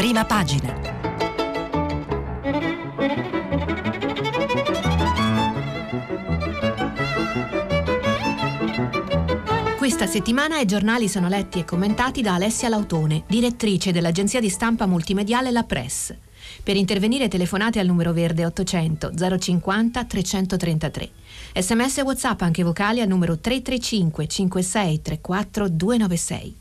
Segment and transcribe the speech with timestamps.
[0.00, 0.72] Prima pagina.
[9.76, 14.86] Questa settimana i giornali sono letti e commentati da Alessia Lautone, direttrice dell'agenzia di stampa
[14.86, 16.14] multimediale La Press.
[16.62, 21.10] Per intervenire telefonate al numero verde 800 050 333.
[21.56, 26.59] Sms e WhatsApp anche vocali al numero 335 56 34 296.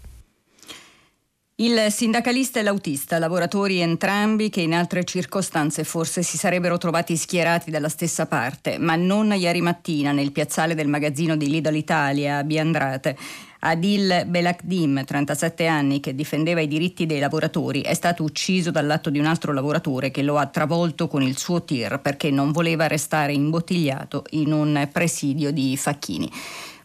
[1.62, 7.70] Il sindacalista e l'autista, lavoratori entrambi che in altre circostanze forse si sarebbero trovati schierati
[7.70, 12.44] dalla stessa parte, ma non ieri mattina nel piazzale del magazzino di Lidl Italia a
[12.46, 13.18] Biandrate.
[13.60, 19.20] Adil Belakdim, 37 anni, che difendeva i diritti dei lavoratori, è stato ucciso dall'atto di
[19.20, 23.34] un altro lavoratore che lo ha travolto con il suo tir perché non voleva restare
[23.34, 26.32] imbottigliato in un presidio di Facchini.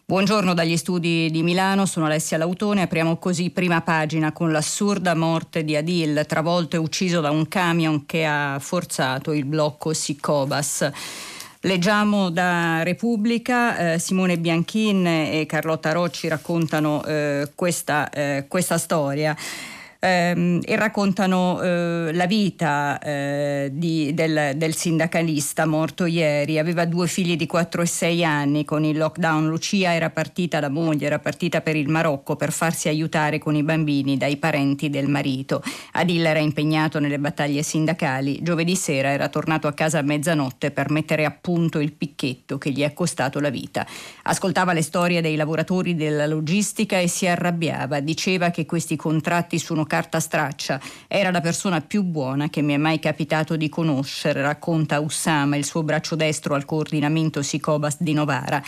[0.07, 2.83] Buongiorno dagli studi di Milano, sono Alessia Lautone.
[2.83, 8.05] Apriamo così prima pagina con l'assurda morte di Adil, travolto e ucciso da un camion
[8.05, 10.87] che ha forzato il blocco Sicobas.
[11.61, 19.35] Leggiamo da Repubblica, eh, Simone Bianchin e Carlotta Rocci raccontano eh, questa, eh, questa storia
[20.05, 26.59] ehm, e raccontano eh, la vita eh, di, del, del, sindacalista morto ieri.
[26.59, 29.47] Aveva due figli di 4 e 6 anni con il lockdown.
[29.47, 33.63] Lucia era partita, la moglie era partita per il Marocco per farsi aiutare con i
[33.63, 35.63] bambini dai parenti del marito.
[35.93, 38.39] Adil era impegnato nelle battaglie sindacali.
[38.41, 42.71] Giovedì sera era tornato a casa a mezzanotte per mettere a punto il picchetto che
[42.71, 43.85] gli è costato la vita.
[44.23, 47.99] Ascoltava le storie dei lavoratori della logistica e si arrabbiava.
[47.99, 50.79] Diceva che questi contratti sono carta straccia.
[51.07, 55.63] Era la persona più buona che mi è mai capitato di conoscere, racconta Ussama, il
[55.63, 58.61] suo braccio destro al coordinamento Sicobas di Novara.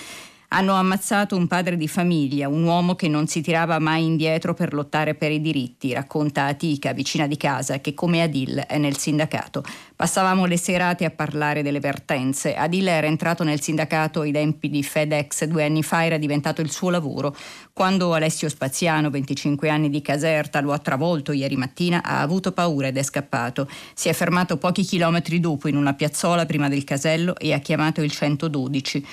[0.49, 4.73] Hanno ammazzato un padre di famiglia, un uomo che non si tirava mai indietro per
[4.73, 9.61] lottare per i diritti, racconta Atica, vicina di casa, che come Adil è nel sindacato.
[9.93, 12.55] Passavamo le serate a parlare delle vertenze.
[12.55, 16.71] Adil era entrato nel sindacato ai tempi di FedEx due anni fa, era diventato il
[16.71, 17.35] suo lavoro.
[17.73, 22.87] Quando Alessio Spaziano, 25 anni di Caserta, lo ha travolto ieri mattina, ha avuto paura
[22.87, 23.67] ed è scappato.
[23.93, 28.01] Si è fermato pochi chilometri dopo in una piazzola prima del casello e ha chiamato
[28.01, 29.05] il 112.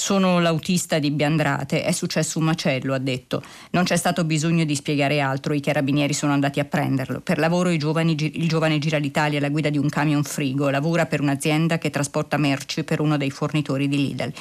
[0.00, 3.42] Sono l'autista di Biandrate, è successo un macello, ha detto.
[3.72, 7.20] Non c'è stato bisogno di spiegare altro, i carabinieri sono andati a prenderlo.
[7.20, 11.20] Per lavoro giovani, il giovane gira l'Italia alla guida di un camion frigo, lavora per
[11.20, 14.32] un'azienda che trasporta merci per uno dei fornitori di Lidl.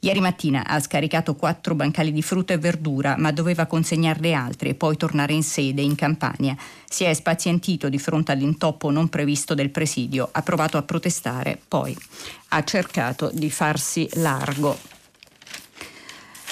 [0.00, 4.74] Ieri mattina ha scaricato quattro bancali di frutta e verdura, ma doveva consegnarle altre e
[4.74, 6.54] poi tornare in sede in Campania.
[6.86, 11.96] Si è spazientito di fronte all'intoppo non previsto del presidio, ha provato a protestare, poi
[12.48, 14.95] ha cercato di farsi largo.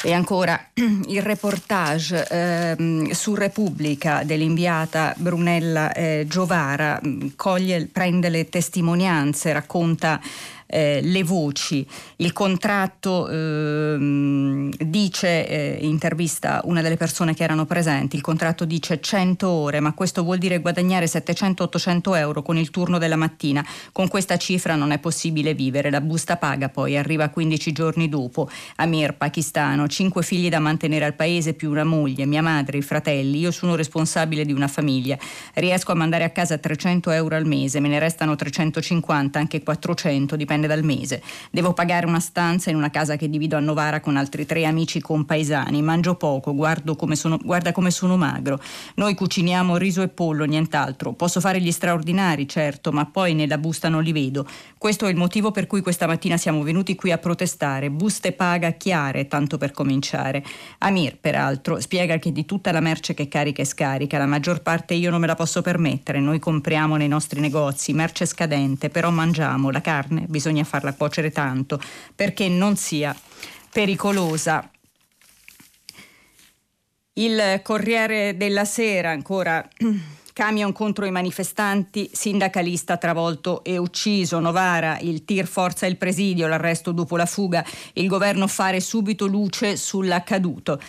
[0.06, 0.68] E ancora
[1.08, 10.20] il reportage eh, su Repubblica dell'inviata Brunella eh, Giovara mm, coglie, prende le testimonianze, racconta
[10.66, 11.86] eh, le voci.
[12.16, 19.00] Il contratto ehm, dice, eh, intervista una delle persone che erano presenti, il contratto dice
[19.00, 23.64] 100 ore, ma questo vuol dire guadagnare 700-800 euro con il turno della mattina.
[23.92, 25.90] Con questa cifra non è possibile vivere.
[25.90, 28.48] La busta paga poi arriva 15 giorni dopo.
[28.76, 33.38] Amir, pakistano, 5 figli da mantenere al paese più una moglie, mia madre, i fratelli.
[33.38, 35.16] Io sono responsabile di una famiglia.
[35.54, 40.36] Riesco a mandare a casa 300 euro al mese, me ne restano 350, anche 400,
[40.36, 41.22] dipende dipende dal mese.
[41.50, 45.00] Devo pagare una stanza in una casa che divido a Novara con altri tre amici
[45.00, 45.82] compaesani.
[45.82, 46.54] Mangio poco,
[46.96, 48.60] come sono, guarda come sono magro.
[48.94, 51.12] Noi cuciniamo riso e pollo, nient'altro.
[51.12, 54.46] Posso fare gli straordinari, certo, ma poi nella busta non li vedo.
[54.78, 57.90] Questo è il motivo per cui questa mattina siamo venuti qui a protestare.
[57.90, 60.44] Buste paga chiare, tanto per cominciare.
[60.78, 64.94] Amir, peraltro, spiega che di tutta la merce che carica e scarica, la maggior parte
[64.94, 66.20] io non me la posso permettere.
[66.20, 71.30] Noi compriamo nei nostri negozi merce scadente, però mangiamo la carne, bisogna bisogna farla cuocere
[71.30, 71.80] tanto
[72.14, 73.16] perché non sia
[73.72, 74.68] pericolosa.
[77.14, 79.66] Il Corriere della Sera ancora
[80.34, 84.40] Camion contro i manifestanti, sindacalista travolto e ucciso.
[84.40, 87.64] Novara, il tir forza il presidio, l'arresto dopo la fuga.
[87.92, 90.80] Il governo fare subito luce sull'accaduto.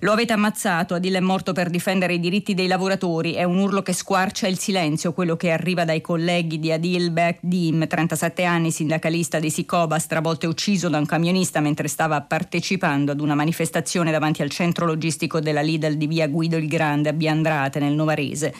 [0.00, 3.32] Lo avete ammazzato, Adil è morto per difendere i diritti dei lavoratori.
[3.32, 7.86] È un urlo che squarcia il silenzio, quello che arriva dai colleghi di Adil Bekdim,
[7.86, 13.20] 37 anni, sindacalista di Sicoba, stravolto e ucciso da un camionista mentre stava partecipando ad
[13.20, 17.78] una manifestazione davanti al centro logistico della Lidl di via Guido il Grande a Biandrate,
[17.78, 18.52] nel Novarese.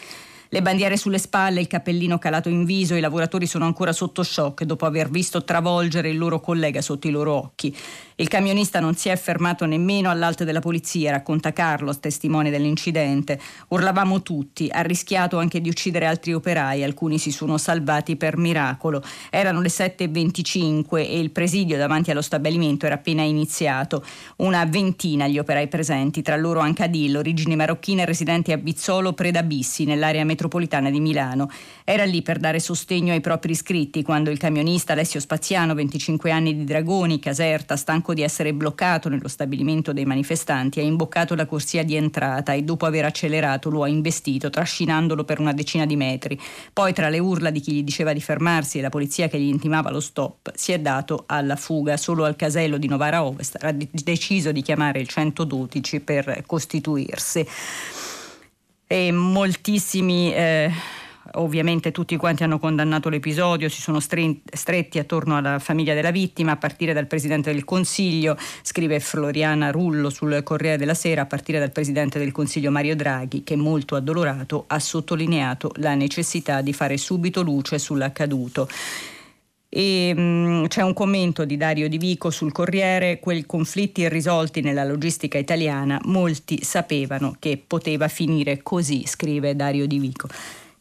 [0.49, 4.63] Le bandiere sulle spalle, il cappellino calato in viso, i lavoratori sono ancora sotto shock
[4.63, 7.75] dopo aver visto travolgere il loro collega sotto i loro occhi.
[8.15, 13.39] Il camionista non si è fermato nemmeno all'alto della polizia, racconta Carlos, testimone dell'incidente.
[13.67, 19.03] Urlavamo tutti, ha rischiato anche di uccidere altri operai, alcuni si sono salvati per miracolo.
[19.29, 24.03] Erano le 7.25 e il presidio davanti allo stabilimento era appena iniziato.
[24.37, 29.83] Una ventina gli operai presenti, tra loro anche Adil, origini marocchine residenti a Bizzolo Predabissi,
[29.83, 30.35] nell'area metropolitana
[30.89, 31.49] di Milano.
[31.83, 36.55] Era lì per dare sostegno ai propri iscritti quando il camionista Alessio Spaziano, 25 anni
[36.55, 41.83] di Dragoni, Caserta, stanco di essere bloccato nello stabilimento dei manifestanti, ha imboccato la corsia
[41.83, 46.39] di entrata e dopo aver accelerato lo ha investito, trascinandolo per una decina di metri.
[46.71, 49.47] Poi, tra le urla di chi gli diceva di fermarsi e la polizia che gli
[49.47, 51.97] intimava lo stop, si è dato alla fuga.
[51.97, 57.45] Solo al casello di Novara Ovest ha deciso di chiamare il 112 per costituirsi.
[58.87, 60.33] E moltissimi.
[60.33, 60.71] Eh,
[61.33, 66.57] Ovviamente tutti quanti hanno condannato l'episodio, si sono stretti attorno alla famiglia della vittima, a
[66.57, 71.71] partire dal Presidente del Consiglio, scrive Floriana Rullo sul Corriere della Sera, a partire dal
[71.71, 77.41] Presidente del Consiglio Mario Draghi, che molto addolorato ha sottolineato la necessità di fare subito
[77.41, 78.67] luce sull'accaduto.
[79.69, 84.85] E, mm, c'è un commento di Dario Di Vico sul Corriere, quei conflitti irrisolti nella
[84.85, 90.27] logistica italiana, molti sapevano che poteva finire così, scrive Dario Di Vico.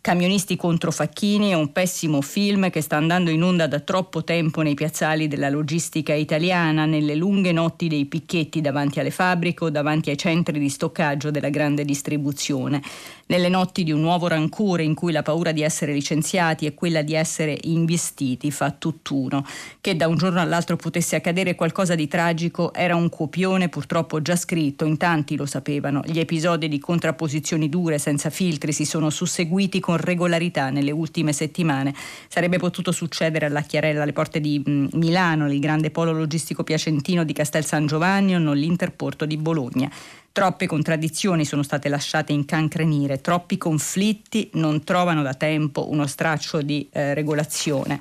[0.06, 4.62] Camionisti contro Facchini è un pessimo film che sta andando in onda da troppo tempo
[4.62, 10.10] nei piazzali della logistica italiana, nelle lunghe notti dei picchetti davanti alle fabbriche o davanti
[10.10, 12.80] ai centri di stoccaggio della grande distribuzione
[13.26, 17.02] nelle notti di un nuovo rancore in cui la paura di essere licenziati e quella
[17.02, 19.44] di essere investiti fa tutt'uno.
[19.80, 24.36] Che da un giorno all'altro potesse accadere qualcosa di tragico era un copione purtroppo già
[24.36, 26.02] scritto, in tanti lo sapevano.
[26.04, 31.94] Gli episodi di contrapposizioni dure, senza filtri, si sono susseguiti con regolarità nelle ultime settimane.
[32.28, 37.32] Sarebbe potuto succedere alla Chiarella alle porte di Milano, il grande polo logistico piacentino di
[37.32, 39.90] Castel San Giovanni o non l'interporto di Bologna.
[40.32, 46.86] Troppe contraddizioni sono state lasciate incancrenire, troppi conflitti non trovano da tempo uno straccio di
[46.92, 47.98] eh, regolazione.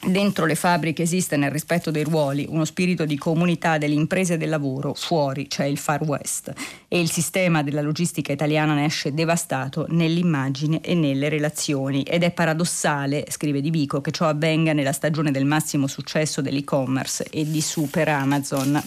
[0.00, 4.36] Dentro le fabbriche esiste nel rispetto dei ruoli uno spirito di comunità delle imprese e
[4.36, 6.52] del lavoro, fuori c'è il Far West
[6.86, 12.30] e il sistema della logistica italiana ne esce devastato nell'immagine e nelle relazioni ed è
[12.30, 17.60] paradossale, scrive Di Vico, che ciò avvenga nella stagione del massimo successo dell'e-commerce e di
[17.60, 18.80] Super Amazon.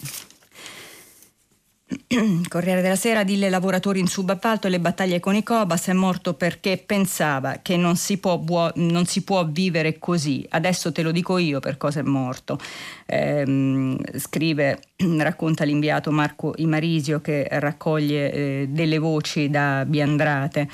[2.48, 6.34] Corriere della Sera, dille lavoratori in subappalto e le battaglie con i Cobas, è morto
[6.34, 10.46] perché pensava che non si, può, buo- non si può vivere così.
[10.50, 12.58] Adesso te lo dico io per cosa è morto.
[13.06, 14.80] Eh, scrive,
[15.20, 20.70] racconta l'inviato Marco Imarisio che raccoglie eh, delle voci da Biandrate.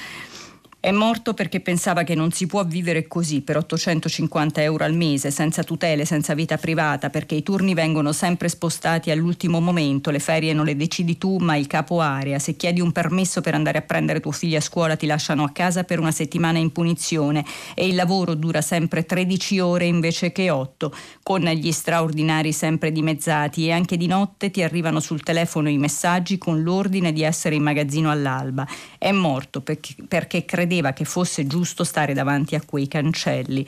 [0.88, 5.32] È morto perché pensava che non si può vivere così per 850 euro al mese,
[5.32, 10.54] senza tutele, senza vita privata, perché i turni vengono sempre spostati all'ultimo momento, le ferie
[10.54, 12.40] non le decidi tu, ma il capo area.
[12.40, 15.50] Se chiedi un permesso per andare a prendere tuo figlio a scuola ti lasciano a
[15.50, 17.44] casa per una settimana in punizione
[17.76, 23.68] e il lavoro dura sempre 13 ore invece che 8, con gli straordinari sempre dimezzati
[23.68, 27.64] e anche di notte ti arrivano sul telefono i messaggi con l'ordine di essere in
[27.64, 28.66] magazzino all'alba.
[28.98, 33.68] È morto perché, perché credeva che fosse giusto stare davanti a quei cancelli.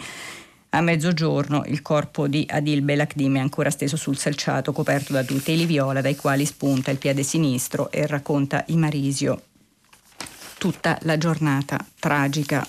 [0.71, 5.65] A mezzogiorno il corpo di Adil Belakdim è ancora steso sul selciato coperto da tuteli
[5.65, 9.41] viola dai quali spunta il piede sinistro e racconta Imarisio
[10.59, 12.67] tutta la giornata tragica.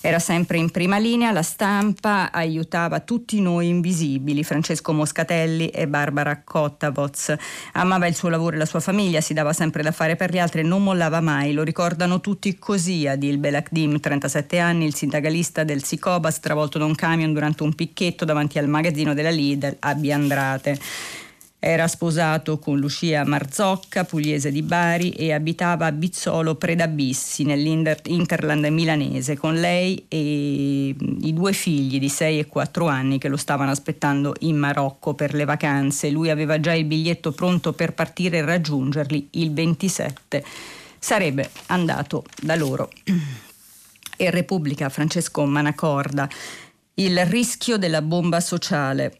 [0.00, 6.42] Era sempre in prima linea, la stampa aiutava tutti noi invisibili, Francesco Moscatelli e Barbara
[6.44, 7.34] Cottavoz.
[7.72, 10.38] Amava il suo lavoro e la sua famiglia, si dava sempre da fare per gli
[10.38, 11.52] altri e non mollava mai.
[11.52, 16.94] Lo ricordano tutti così, Adil Belakdim, 37 anni, il sindacalista del Sicobas, travolto da un
[16.94, 20.78] camion durante un picchetto davanti al magazzino della Lidl a Biandrate.
[21.60, 29.36] Era sposato con Lucia Marzocca, pugliese di Bari, e abitava a Bizzolo Predabissi, nell'Interland milanese,
[29.36, 34.34] con lei e i due figli di 6 e 4 anni che lo stavano aspettando
[34.40, 36.10] in Marocco per le vacanze.
[36.10, 40.44] Lui aveva già il biglietto pronto per partire e raggiungerli il 27.
[40.96, 42.88] Sarebbe andato da loro.
[44.16, 46.28] E Repubblica Francesco Manacorda
[47.00, 49.16] Il rischio della bomba sociale.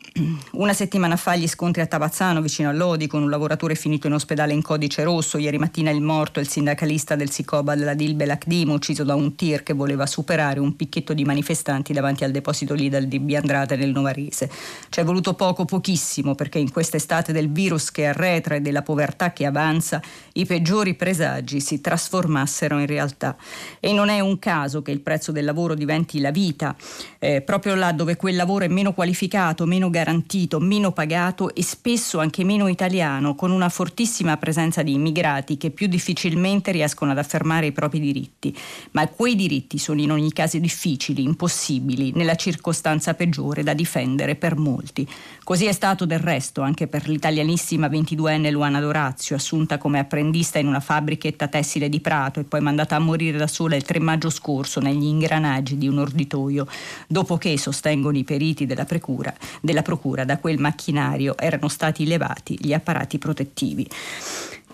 [0.54, 4.14] Una settimana fa gli scontri a Tavazzano, vicino a Lodi, con un lavoratore finito in
[4.14, 5.38] ospedale in codice rosso.
[5.38, 9.62] Ieri mattina il morto, il sindacalista del Sicoba della Dilbe Lacdim, ucciso da un tir
[9.62, 14.50] che voleva superare un picchetto di manifestanti davanti al deposito Lidl di Biandrate nel Novarese.
[14.88, 19.32] Ci è voluto poco, pochissimo, perché in quest'estate del virus che arretra e della povertà
[19.32, 23.36] che avanza, i peggiori presagi si trasformassero in realtà.
[23.78, 26.74] E non è un caso che il prezzo del lavoro diventi la vita.
[27.20, 31.62] Eh, proprio proprio là dove quel lavoro è meno qualificato, meno garantito, meno pagato e
[31.62, 37.18] spesso anche meno italiano, con una fortissima presenza di immigrati che più difficilmente riescono ad
[37.18, 38.56] affermare i propri diritti.
[38.92, 44.56] Ma quei diritti sono in ogni caso difficili, impossibili, nella circostanza peggiore da difendere per
[44.56, 45.06] molti.
[45.44, 50.66] Così è stato del resto anche per l'italianissima 22enne Luana Dorazio, assunta come apprendista in
[50.66, 54.30] una fabbrichetta tessile di Prato e poi mandata a morire da sola il 3 maggio
[54.30, 56.66] scorso negli ingranaggi di un orditoio,
[57.06, 62.56] dopo che sostengono i periti della procura, della procura, da quel macchinario erano stati levati
[62.60, 63.86] gli apparati protettivi.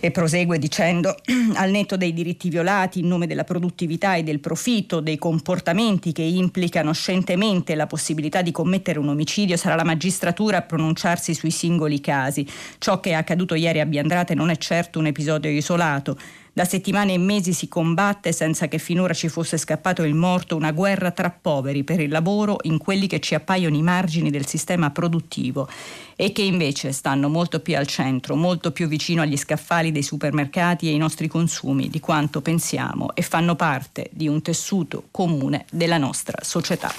[0.04, 1.16] E prosegue dicendo,
[1.54, 6.20] al netto dei diritti violati in nome della produttività e del profitto, dei comportamenti che
[6.20, 12.00] implicano scientemente la possibilità di commettere un omicidio, sarà la magistratura a pronunciarsi sui singoli
[12.00, 12.46] casi.
[12.76, 16.18] Ciò che è accaduto ieri a Biandrate non è certo un episodio isolato.
[16.56, 20.70] Da settimane e mesi si combatte, senza che finora ci fosse scappato il morto, una
[20.70, 24.92] guerra tra poveri per il lavoro in quelli che ci appaiono i margini del sistema
[24.92, 25.68] produttivo
[26.14, 30.86] e che invece stanno molto più al centro, molto più vicino agli scaffali dei supermercati
[30.86, 35.98] e ai nostri consumi di quanto pensiamo e fanno parte di un tessuto comune della
[35.98, 36.94] nostra società.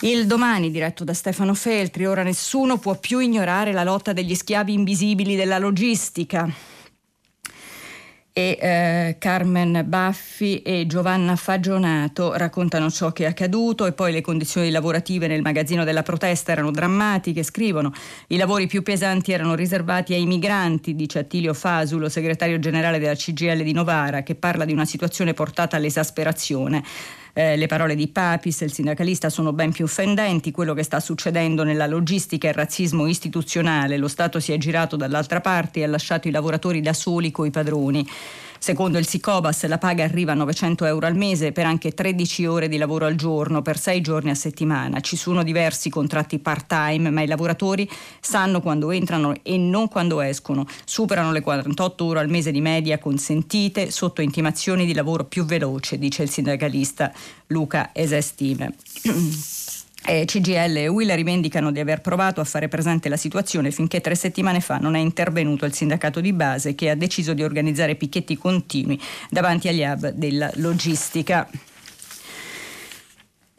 [0.00, 4.72] Il domani, diretto da Stefano Feltri, ora nessuno può più ignorare la lotta degli schiavi
[4.72, 6.52] invisibili della logistica
[8.32, 14.20] e eh, Carmen Baffi e Giovanna Fagionato raccontano ciò che è accaduto e poi le
[14.20, 17.92] condizioni lavorative nel magazzino della protesta erano drammatiche, scrivono
[18.28, 23.62] i lavori più pesanti erano riservati ai migranti, dice Attilio Fasulo, segretario generale della CGL
[23.62, 26.82] di Novara, che parla di una situazione portata all'esasperazione.
[27.32, 30.50] Eh, le parole di Papis, il sindacalista, sono ben più offendenti.
[30.50, 33.96] Quello che sta succedendo nella logistica è il razzismo istituzionale.
[33.96, 37.50] Lo Stato si è girato dall'altra parte e ha lasciato i lavoratori da soli coi
[37.50, 38.06] padroni.
[38.62, 42.68] Secondo il Sicobas la paga arriva a 900 euro al mese per anche 13 ore
[42.68, 45.00] di lavoro al giorno, per 6 giorni a settimana.
[45.00, 47.90] Ci sono diversi contratti part-time, ma i lavoratori
[48.20, 50.66] sanno quando entrano e non quando escono.
[50.84, 55.98] Superano le 48 ore al mese di media consentite sotto intimazioni di lavoro più veloce,
[55.98, 57.10] dice il sindacalista
[57.46, 58.74] Luca Esestime.
[60.06, 64.14] Eh, CGL e UIL rivendicano di aver provato a fare presente la situazione finché tre
[64.14, 68.36] settimane fa non è intervenuto il sindacato di base che ha deciso di organizzare picchetti
[68.36, 71.48] continui davanti agli hub della logistica.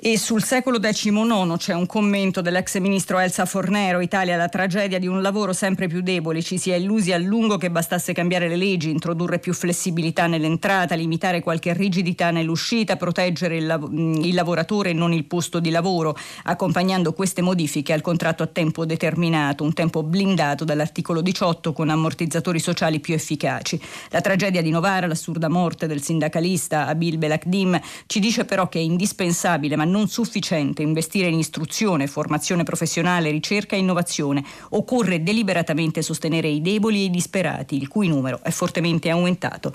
[0.03, 5.05] E sul secolo XIX c'è un commento dell'ex ministro Elsa Fornero, Italia la tragedia di
[5.05, 8.55] un lavoro sempre più debole, ci si è illusi a lungo che bastasse cambiare le
[8.55, 14.93] leggi, introdurre più flessibilità nell'entrata, limitare qualche rigidità nell'uscita, proteggere il, lav- il lavoratore e
[14.93, 20.01] non il posto di lavoro, accompagnando queste modifiche al contratto a tempo determinato, un tempo
[20.01, 23.79] blindato dall'articolo 18 con ammortizzatori sociali più efficaci.
[24.09, 28.81] La tragedia di Novara, l'assurda morte del sindacalista Abil Belakdim ci dice però che è
[28.81, 34.43] indispensabile, ma non sufficiente investire in istruzione, formazione professionale, ricerca e innovazione.
[34.69, 39.71] Occorre deliberatamente sostenere i deboli e i disperati, il cui numero è fortemente aumentato.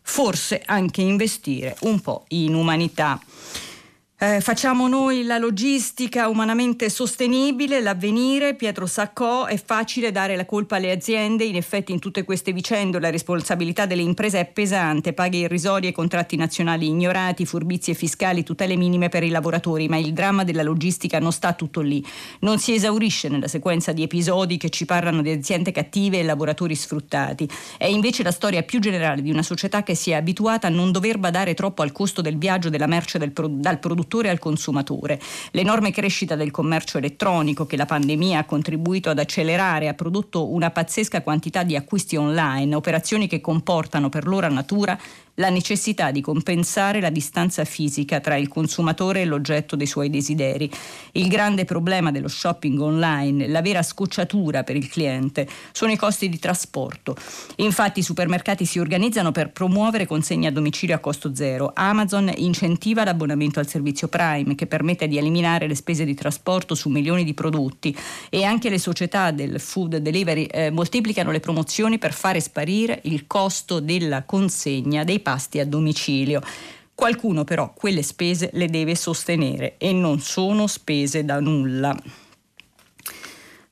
[0.00, 3.20] Forse anche investire un po' in umanità.
[4.20, 10.74] Eh, facciamo noi la logistica umanamente sostenibile, l'avvenire, Pietro Saccò, è facile dare la colpa
[10.74, 15.36] alle aziende, in effetti in tutte queste vicende la responsabilità delle imprese è pesante, paghe
[15.36, 20.64] irrisorie, contratti nazionali ignorati, furbizie fiscali, tutele minime per i lavoratori, ma il dramma della
[20.64, 22.04] logistica non sta tutto lì,
[22.40, 26.74] non si esaurisce nella sequenza di episodi che ci parlano di aziende cattive e lavoratori
[26.74, 30.70] sfruttati, è invece la storia più generale di una società che si è abituata a
[30.70, 34.30] non dover badare troppo al costo del viaggio della merce del pro- dal produttore produttore
[34.30, 35.20] al consumatore.
[35.52, 40.70] L'enorme crescita del commercio elettronico che la pandemia ha contribuito ad accelerare ha prodotto una
[40.70, 44.98] pazzesca quantità di acquisti online, operazioni che comportano per loro natura
[45.38, 50.70] la necessità di compensare la distanza fisica tra il consumatore e l'oggetto dei suoi desideri.
[51.12, 56.28] Il grande problema dello shopping online, la vera scocciatura per il cliente, sono i costi
[56.28, 57.16] di trasporto.
[57.56, 61.70] Infatti i supermercati si organizzano per promuovere consegne a domicilio a costo zero.
[61.74, 66.88] Amazon incentiva l'abbonamento al servizio Prime che permette di eliminare le spese di trasporto su
[66.88, 67.96] milioni di prodotti
[68.28, 73.26] e anche le società del food delivery eh, moltiplicano le promozioni per fare sparire il
[73.26, 76.40] costo della consegna dei pasti a domicilio.
[76.94, 81.94] Qualcuno però quelle spese le deve sostenere e non sono spese da nulla.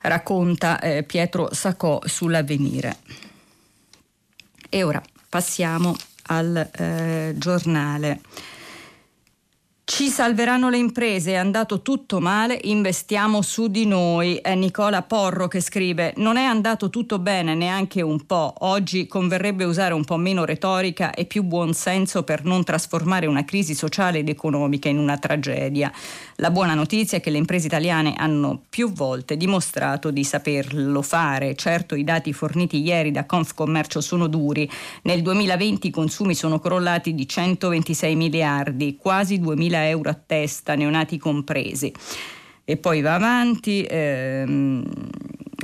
[0.01, 2.97] Racconta eh, Pietro Sacò sull'avvenire.
[4.69, 5.95] E ora passiamo
[6.27, 8.21] al eh, giornale.
[9.89, 14.35] Ci salveranno le imprese, è andato tutto male, investiamo su di noi.
[14.35, 18.53] È Nicola Porro che scrive: Non è andato tutto bene neanche un po'.
[18.59, 23.45] Oggi converrebbe usare un po' meno retorica e più buon senso per non trasformare una
[23.45, 25.89] crisi sociale ed economica in una tragedia.
[26.35, 31.55] La buona notizia è che le imprese italiane hanno più volte dimostrato di saperlo fare.
[31.55, 34.69] Certo, i dati forniti ieri da Confcommercio sono duri.
[35.03, 41.17] Nel 2020 i consumi sono crollati di 126 miliardi, quasi 2000 euro a testa, neonati
[41.17, 41.93] compresi.
[42.63, 43.85] E poi va avanti.
[43.87, 44.83] Ehm,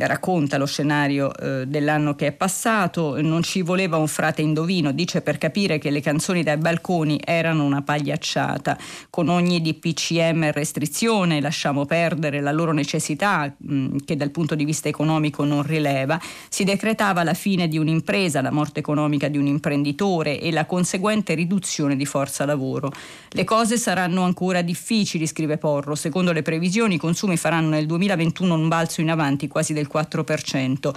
[0.07, 5.21] racconta lo scenario eh, dell'anno che è passato, non ci voleva un frate indovino, dice
[5.21, 8.77] per capire che le canzoni dai balconi erano una pagliacciata,
[9.11, 14.65] con ogni DPCM restrizione lasciamo perdere la loro necessità mh, mm, che dal punto di
[14.65, 16.19] vista economico non rileva,
[16.49, 21.35] si decretava la fine di un'impresa, la morte economica di un imprenditore e la conseguente
[21.35, 22.91] riduzione di forza lavoro.
[23.29, 28.55] Le cose saranno ancora difficili, scrive Porro, secondo le previsioni i consumi faranno nel 2021
[28.55, 30.93] un balzo in avanti quasi del del 4%,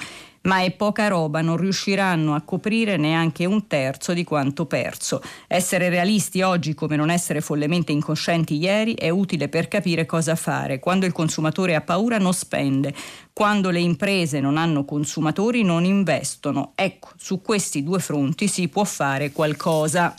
[0.46, 5.20] ma è poca roba, non riusciranno a coprire neanche un terzo di quanto perso.
[5.46, 10.78] Essere realisti oggi come non essere follemente incoscienti ieri è utile per capire cosa fare.
[10.78, 12.94] Quando il consumatore ha paura non spende,
[13.32, 16.72] quando le imprese non hanno consumatori non investono.
[16.74, 20.14] Ecco, su questi due fronti si può fare qualcosa.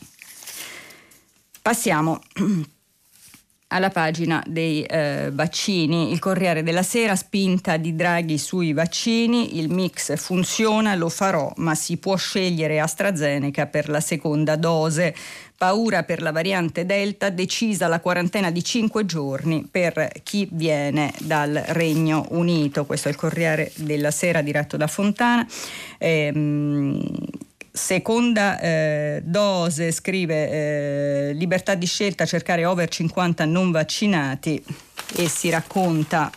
[1.62, 2.22] Passiamo
[3.68, 6.12] alla pagina dei eh, vaccini.
[6.12, 11.76] Il Corriere della Sera, spinta di Draghi sui vaccini, il mix funziona, lo farò, ma
[11.76, 15.14] si può scegliere AstraZeneca per la seconda dose.
[15.58, 21.52] Paura per la variante Delta, decisa la quarantena di 5 giorni per chi viene dal
[21.70, 22.86] Regno Unito.
[22.86, 25.46] Questo è il Corriere della Sera diretto da Fontana.
[25.98, 27.02] Ehm,
[27.78, 34.62] seconda eh, dose, scrive eh, libertà di scelta, cercare over 50 non vaccinati.
[35.16, 36.30] E si racconta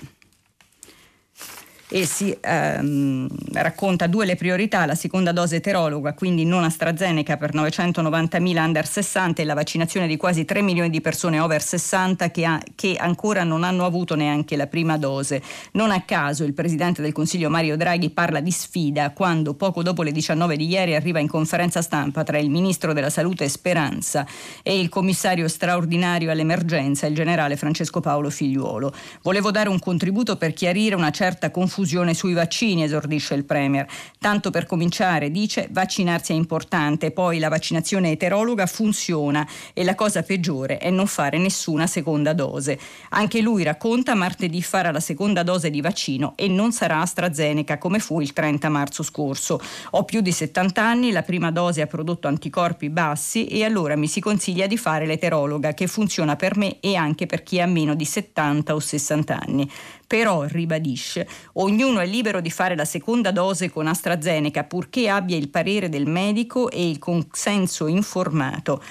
[1.93, 7.53] e si ehm, racconta due le priorità, la seconda dose eterologa, quindi non AstraZeneca per
[7.53, 12.45] 990.000 under 60 e la vaccinazione di quasi 3 milioni di persone over 60 che,
[12.45, 15.43] ha, che ancora non hanno avuto neanche la prima dose.
[15.73, 20.05] Non a caso il Presidente del Consiglio Mario Draghi parla di sfida quando poco dopo
[20.05, 24.25] le 19 di ieri arriva in conferenza stampa tra il Ministro della Salute Speranza
[24.63, 28.93] e il Commissario straordinario all'emergenza, il generale Francesco Paolo Figliuolo.
[29.23, 33.87] Volevo dare un contributo per chiarire una certa confusione confusione sui vaccini, esordisce il Premier.
[34.19, 40.23] Tanto per cominciare, dice, vaccinarsi è importante, poi la vaccinazione eterologa funziona e la cosa
[40.23, 42.79] peggiore è non fare nessuna seconda dose.
[43.11, 47.99] Anche lui racconta martedì farà la seconda dose di vaccino e non sarà AstraZeneca come
[47.99, 49.59] fu il 30 marzo scorso.
[49.93, 54.07] Ho più di 70 anni, la prima dose ha prodotto anticorpi bassi e allora mi
[54.07, 57.95] si consiglia di fare l'eterologa che funziona per me e anche per chi ha meno
[57.95, 59.71] di 70 o 60 anni.
[60.11, 65.51] Però, ribadisce, ognuno è libero di fare la seconda dose con AstraZeneca purché abbia il
[65.51, 68.83] parere del medico e il consenso informato.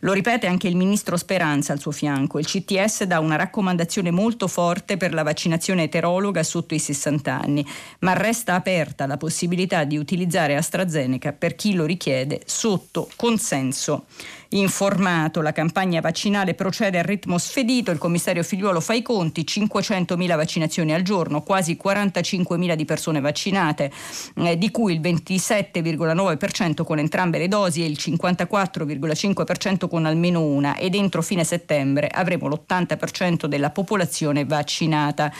[0.00, 2.40] Lo ripete anche il ministro Speranza al suo fianco.
[2.40, 7.64] Il CTS dà una raccomandazione molto forte per la vaccinazione eterologa sotto i 60 anni,
[8.00, 14.06] ma resta aperta la possibilità di utilizzare AstraZeneca per chi lo richiede sotto consenso
[14.50, 15.40] informato.
[15.40, 20.92] La campagna vaccinale procede a ritmo sfedito, il commissario Figliuolo fa i conti, 500.000 vaccinazioni
[20.92, 23.90] al giorno, quasi 45.000 di persone vaccinate,
[24.36, 30.76] eh, di cui il 27,9% con entrambe le dosi e il 54,5% con almeno una
[30.76, 35.32] e dentro fine settembre avremo l'80% della popolazione vaccinata.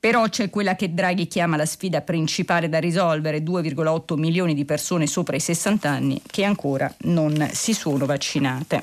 [0.00, 5.06] Però c'è quella che Draghi chiama la sfida principale da risolvere, 2,8 milioni di persone
[5.06, 8.82] sopra i 60 anni che ancora non si sono vaccinate.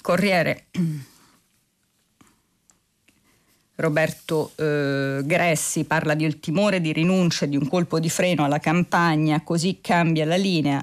[0.00, 0.64] Corriere.
[3.74, 8.60] Roberto eh, Gressi parla di il timore di rinuncia di un colpo di freno alla
[8.60, 10.82] campagna, così cambia la linea.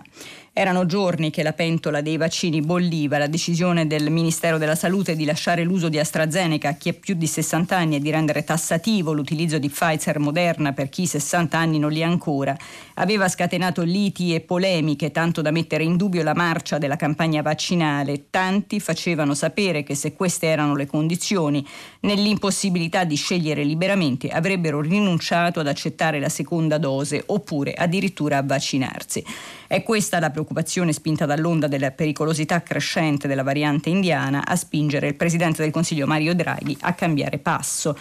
[0.60, 5.24] Erano giorni che la pentola dei vaccini bolliva, la decisione del Ministero della Salute di
[5.24, 9.13] lasciare l'uso di AstraZeneca a chi ha più di 60 anni e di rendere tassativo
[9.13, 12.58] l'utilizzo di Pfizer Moderna per chi 60 anni non li ha ancora,
[12.95, 18.26] aveva scatenato liti e polemiche tanto da mettere in dubbio la marcia della campagna vaccinale.
[18.30, 21.65] Tanti facevano sapere che se queste erano le condizioni,
[22.02, 29.24] nell'impossibilità di scegliere liberamente, avrebbero rinunciato ad accettare la seconda dose oppure addirittura a vaccinarsi.
[29.65, 35.07] È questa la preoccupazione preoccupazione spinta dall'onda della pericolosità crescente della variante indiana a spingere
[35.07, 37.95] il Presidente del Consiglio Mario Draghi a cambiare passo.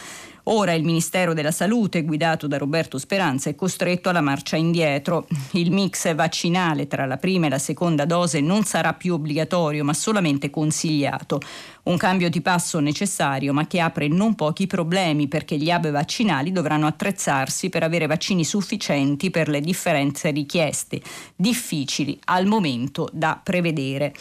[0.50, 5.26] Ora il Ministero della Salute, guidato da Roberto Speranza, è costretto alla marcia indietro.
[5.52, 9.92] Il mix vaccinale tra la prima e la seconda dose non sarà più obbligatorio, ma
[9.92, 11.38] solamente consigliato.
[11.82, 16.50] Un cambio di passo necessario, ma che apre non pochi problemi perché gli hub vaccinali
[16.50, 21.02] dovranno attrezzarsi per avere vaccini sufficienti per le differenze richieste,
[21.36, 24.14] difficili al momento da prevedere.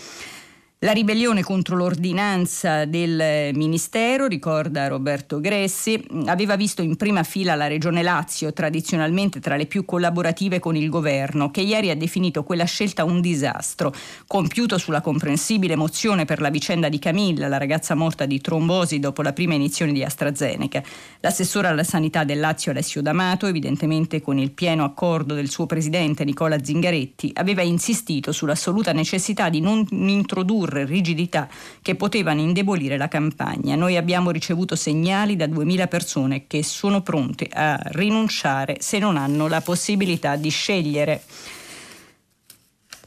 [0.81, 7.65] La ribellione contro l'ordinanza del Ministero, ricorda Roberto Gressi, aveva visto in prima fila la
[7.65, 12.65] Regione Lazio, tradizionalmente tra le più collaborative con il governo, che ieri ha definito quella
[12.65, 13.91] scelta un disastro,
[14.27, 19.23] compiuto sulla comprensibile emozione per la vicenda di Camilla, la ragazza morta di trombosi dopo
[19.23, 20.83] la prima iniezione di AstraZeneca.
[21.21, 26.23] L'assessore alla sanità del Lazio Alessio D'Amato, evidentemente con il pieno accordo del suo presidente
[26.23, 31.47] Nicola Zingaretti, aveva insistito sull'assoluta necessità di non introdurre introdurre rigidità
[31.81, 33.75] che potevano indebolire la campagna.
[33.75, 39.47] Noi abbiamo ricevuto segnali da 2000 persone che sono pronte a rinunciare se non hanno
[39.47, 41.21] la possibilità di scegliere.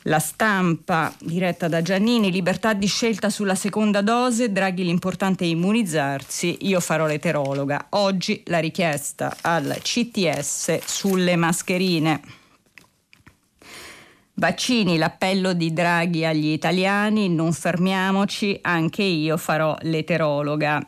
[0.05, 6.57] La stampa diretta da Giannini, libertà di scelta sulla seconda dose, Draghi l'importante è immunizzarsi,
[6.63, 7.89] io farò l'eterologa.
[7.91, 12.40] Oggi la richiesta al CTS sulle mascherine.
[14.41, 20.83] Vaccini, l'appello di Draghi agli italiani, non fermiamoci, anche io farò l'eterologa.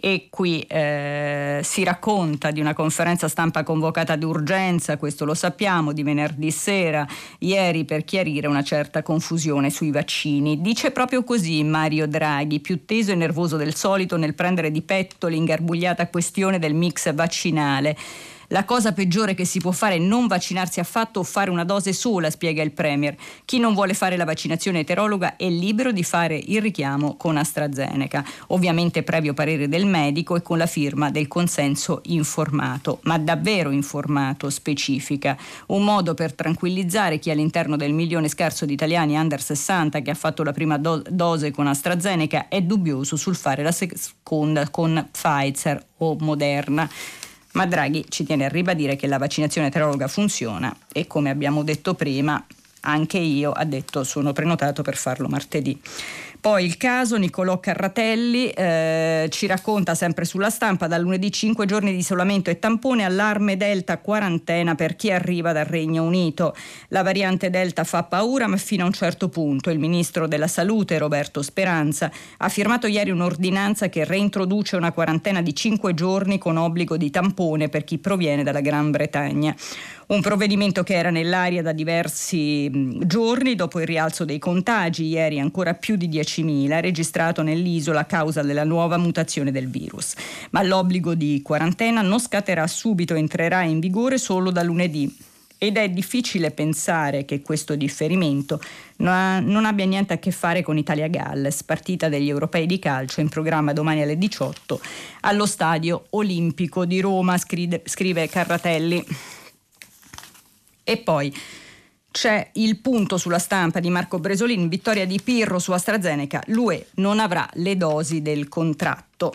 [0.00, 6.02] E qui eh, si racconta di una conferenza stampa convocata d'urgenza, questo lo sappiamo, di
[6.02, 7.06] venerdì sera,
[7.38, 10.60] ieri per chiarire una certa confusione sui vaccini.
[10.60, 15.28] Dice proprio così Mario Draghi, più teso e nervoso del solito nel prendere di petto
[15.28, 17.96] l'ingarbugliata questione del mix vaccinale.
[18.50, 21.92] La cosa peggiore che si può fare è non vaccinarsi affatto o fare una dose
[21.92, 23.14] sola, spiega il Premier.
[23.44, 28.24] Chi non vuole fare la vaccinazione eterologa è libero di fare il richiamo con AstraZeneca,
[28.46, 34.48] ovviamente previo parere del medico e con la firma del consenso informato, ma davvero informato,
[34.48, 35.36] specifica.
[35.66, 40.14] Un modo per tranquillizzare chi all'interno del milione scarso di italiani under 60 che ha
[40.14, 45.84] fatto la prima do- dose con AstraZeneca è dubbioso sul fare la seconda con Pfizer
[45.98, 46.88] o Moderna.
[47.58, 51.94] Ma Draghi ci tiene a ribadire che la vaccinazione eterologa funziona e come abbiamo detto
[51.94, 52.40] prima,
[52.82, 55.76] anche io ha detto sono prenotato per farlo martedì.
[56.40, 61.90] Poi il caso Niccolò Carratelli eh, ci racconta sempre sulla stampa da lunedì 5 giorni
[61.90, 66.54] di isolamento e tampone, allarme Delta, quarantena per chi arriva dal Regno Unito.
[66.88, 69.70] La variante Delta fa paura ma fino a un certo punto.
[69.70, 75.52] Il ministro della Salute Roberto Speranza ha firmato ieri un'ordinanza che reintroduce una quarantena di
[75.52, 79.56] 5 giorni con obbligo di tampone per chi proviene dalla Gran Bretagna.
[80.08, 85.74] Un provvedimento che era nell'aria da diversi giorni dopo il rialzo dei contagi, ieri ancora
[85.74, 90.14] più di 10.000, registrato nell'isola a causa della nuova mutazione del virus.
[90.48, 95.14] Ma l'obbligo di quarantena non scatterà subito, entrerà in vigore solo da lunedì
[95.58, 98.62] ed è difficile pensare che questo differimento
[98.96, 103.74] non abbia niente a che fare con Italia-Galles, partita degli europei di calcio in programma
[103.74, 104.80] domani alle 18
[105.20, 109.04] allo Stadio Olimpico di Roma, scrive Carratelli.
[110.88, 111.30] E poi
[112.10, 117.20] c'è il punto sulla stampa di Marco Bresolin, vittoria di Pirro su AstraZeneca, l'UE non
[117.20, 119.34] avrà le dosi del contratto.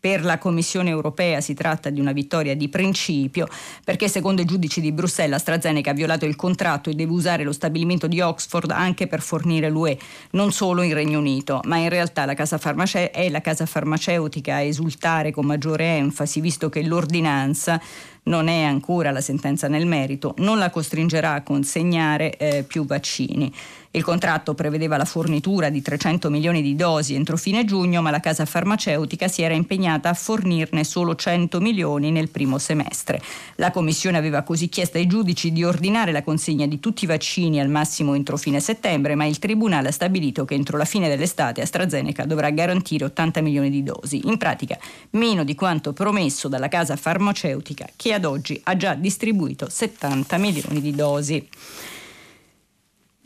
[0.00, 3.48] Per la Commissione europea si tratta di una vittoria di principio
[3.84, 7.52] perché secondo i giudici di Bruxelles AstraZeneca ha violato il contratto e deve usare lo
[7.52, 9.96] stabilimento di Oxford anche per fornire l'UE,
[10.32, 14.62] non solo in Regno Unito, ma in realtà la farmace- è la casa farmaceutica a
[14.62, 17.80] esultare con maggiore enfasi visto che l'ordinanza
[18.26, 23.52] non è ancora la sentenza nel merito, non la costringerà a consegnare eh, più vaccini.
[23.96, 28.20] Il contratto prevedeva la fornitura di 300 milioni di dosi entro fine giugno, ma la
[28.20, 33.22] casa farmaceutica si era impegnata a fornirne solo 100 milioni nel primo semestre.
[33.54, 37.58] La Commissione aveva così chiesto ai giudici di ordinare la consegna di tutti i vaccini
[37.58, 41.62] al massimo entro fine settembre, ma il Tribunale ha stabilito che entro la fine dell'estate
[41.62, 44.20] AstraZeneca dovrà garantire 80 milioni di dosi.
[44.24, 44.76] In pratica
[45.12, 50.82] meno di quanto promesso dalla casa farmaceutica che ad oggi ha già distribuito 70 milioni
[50.82, 51.48] di dosi.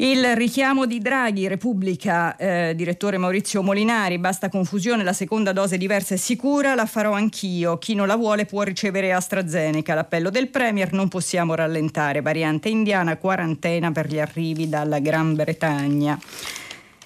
[0.02, 6.14] Il richiamo di Draghi, Repubblica, eh, direttore Maurizio Molinari, basta confusione, la seconda dose diversa
[6.14, 7.76] e sicura, la farò anch'io.
[7.76, 9.92] Chi non la vuole può ricevere AstraZeneca.
[9.92, 12.22] L'appello del Premier, non possiamo rallentare.
[12.22, 16.18] Variante indiana, quarantena per gli arrivi dalla Gran Bretagna.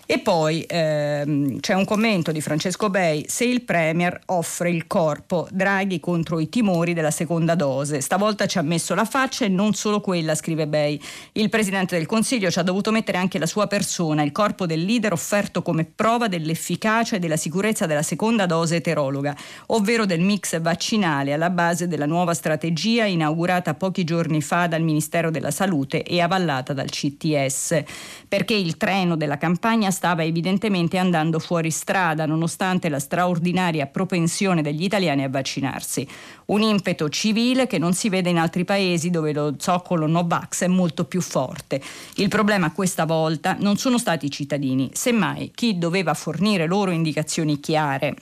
[0.07, 5.49] E poi ehm, c'è un commento di Francesco Bei, se il Premier offre il corpo,
[5.51, 8.03] Draghi contro i timori della seconda dose.
[8.03, 11.01] Stavolta ci ha messo la faccia e non solo quella, scrive Bei.
[11.33, 14.85] Il Presidente del Consiglio ci ha dovuto mettere anche la sua persona, il corpo del
[14.85, 19.35] leader offerto come prova dell'efficacia e della sicurezza della seconda dose eterologa,
[19.69, 25.31] ovvero del mix vaccinale alla base della nuova strategia inaugurata pochi giorni fa dal Ministero
[25.31, 27.83] della Salute e avallata dal CTS.
[28.29, 34.83] Perché il treno della campagna stava evidentemente andando fuori strada nonostante la straordinaria propensione degli
[34.83, 36.07] italiani a vaccinarsi.
[36.47, 40.69] Un impeto civile che non si vede in altri paesi dove lo zoccolo Novax è
[40.69, 41.81] molto più forte.
[42.17, 47.59] Il problema questa volta non sono stati i cittadini, semmai chi doveva fornire loro indicazioni
[47.61, 48.17] chiare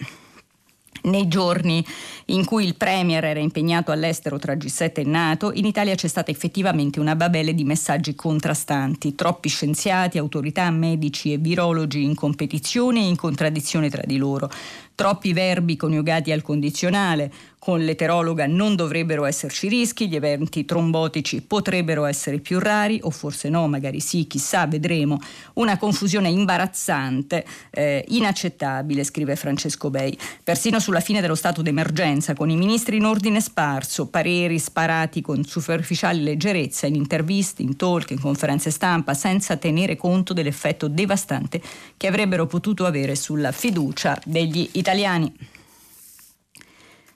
[1.02, 1.84] nei giorni
[2.26, 6.30] in cui il Premier era impegnato all'estero tra G7 e NATO, in Italia c'è stata
[6.30, 13.08] effettivamente una babele di messaggi contrastanti, troppi scienziati, autorità, medici e virologi in competizione e
[13.08, 14.50] in contraddizione tra di loro,
[14.94, 22.07] troppi verbi coniugati al condizionale, con l'eterologa non dovrebbero esserci rischi, gli eventi trombotici potrebbero
[22.07, 25.20] essere più rari o forse no, magari sì, chissà, vedremo.
[25.55, 30.18] Una confusione imbarazzante, eh, inaccettabile, scrive Francesco Bei.
[30.42, 35.44] Persino sulla fine dello stato d'emergenza, con i ministri in ordine sparso, pareri sparati con
[35.44, 41.62] superficiale leggerezza in interviste, in talk, in conferenze stampa, senza tenere conto dell'effetto devastante
[41.96, 44.81] che avrebbero potuto avere sulla fiducia degli italiani.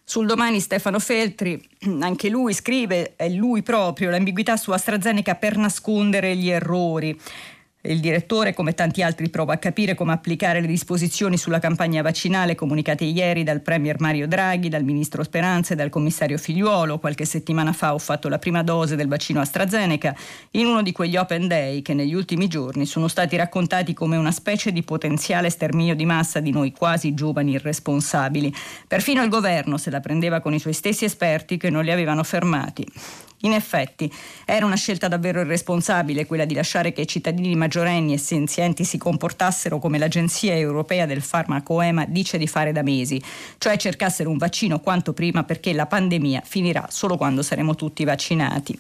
[0.09, 1.61] Sul domani Stefano Feltri,
[2.01, 7.19] anche lui scrive, è lui proprio, l'ambiguità su AstraZeneca per nascondere gli errori.
[7.89, 12.57] Il direttore, come tanti altri, prova a capire come applicare le disposizioni sulla campagna vaccinale
[12.57, 16.99] comunicate ieri dal Premier Mario Draghi, dal Ministro Speranza e dal Commissario Figliuolo.
[16.99, 20.17] Qualche settimana fa ho fatto la prima dose del vaccino AstraZeneca
[20.53, 24.33] in uno di quegli Open Day che negli ultimi giorni sono stati raccontati come una
[24.33, 28.53] specie di potenziale sterminio di massa di noi quasi giovani irresponsabili.
[28.89, 32.25] Perfino il governo se la prendeva con i suoi stessi esperti che non li avevano
[32.25, 32.85] fermati.
[33.41, 34.11] In effetti,
[34.45, 38.97] era una scelta davvero irresponsabile quella di lasciare che i cittadini maggiorenni e senzienti si
[38.97, 43.23] comportassero come l'Agenzia Europea del Farmaco EMA dice di fare da mesi,
[43.59, 48.79] cioè cercassero un vaccino quanto prima perché la pandemia finirà solo quando saremo tutti vaccinati.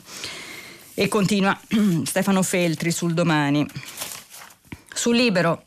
[0.95, 1.59] E continua
[2.05, 3.67] Stefano Feltri sul domani.
[4.95, 5.65] Sul libero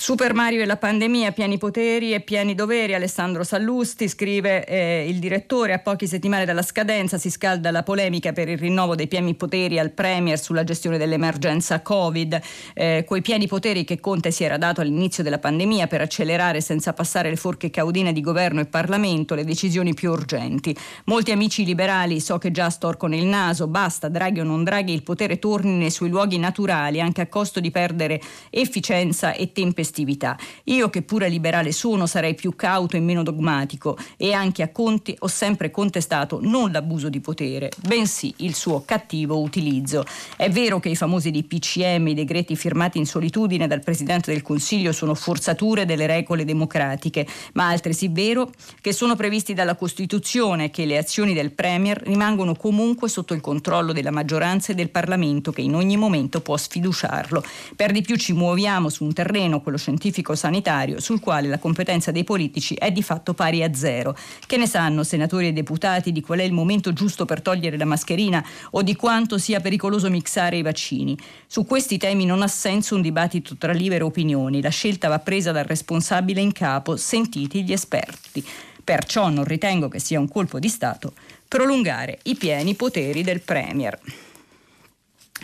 [0.00, 2.94] Super Mario e la pandemia, pieni poteri e pieni doveri.
[2.94, 8.32] Alessandro Sallusti scrive eh, il direttore a poche settimane dalla scadenza si scalda la polemica
[8.32, 12.40] per il rinnovo dei pieni poteri al Premier sulla gestione dell'emergenza Covid,
[12.72, 16.94] eh, quei pieni poteri che Conte si era dato all'inizio della pandemia per accelerare senza
[16.94, 20.74] passare le forche caudine di governo e Parlamento le decisioni più urgenti.
[21.04, 25.02] Molti amici liberali so che già storcono il naso, basta Draghi o non Draghi, il
[25.02, 30.38] potere torni nei suoi luoghi naturali anche a costo di perdere efficienza e tempestività festività.
[30.64, 35.16] Io che pure liberale sono sarei più cauto e meno dogmatico e anche a Conte
[35.18, 40.04] ho sempre contestato non l'abuso di potere, bensì il suo cattivo utilizzo.
[40.36, 44.92] È vero che i famosi DPCM, i decreti firmati in solitudine dal Presidente del Consiglio
[44.92, 48.50] sono forzature delle regole democratiche, ma altresì vero
[48.80, 53.92] che sono previsti dalla Costituzione che le azioni del Premier rimangono comunque sotto il controllo
[53.92, 57.42] della maggioranza e del Parlamento che in ogni momento può sfiduciarlo.
[57.74, 62.22] Per di più ci muoviamo su un terreno, quello scientifico-sanitario sul quale la competenza dei
[62.22, 64.16] politici è di fatto pari a zero.
[64.46, 67.84] Che ne sanno senatori e deputati di qual è il momento giusto per togliere la
[67.84, 71.18] mascherina o di quanto sia pericoloso mixare i vaccini?
[71.46, 75.50] Su questi temi non ha senso un dibattito tra libere opinioni, la scelta va presa
[75.50, 78.44] dal responsabile in capo, sentiti gli esperti.
[78.84, 81.12] Perciò non ritengo che sia un colpo di Stato
[81.48, 83.98] prolungare i pieni poteri del Premier.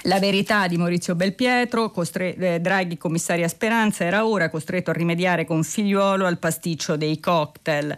[0.07, 5.45] La verità di Maurizio Belpietro, costre- eh, Draghi commissaria Speranza, era ora costretto a rimediare
[5.45, 7.97] con figliuolo al pasticcio dei cocktail.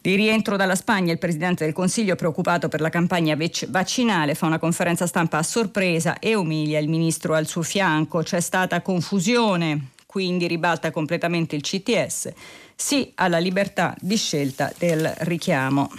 [0.00, 3.36] Di rientro dalla Spagna, il Presidente del Consiglio, preoccupato per la campagna
[3.68, 8.22] vaccinale, fa una conferenza stampa a sorpresa e umilia il Ministro al suo fianco.
[8.22, 12.32] C'è stata confusione, quindi ribalta completamente il CTS.
[12.74, 15.90] Sì alla libertà di scelta del richiamo.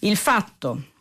[0.00, 0.94] Il fatto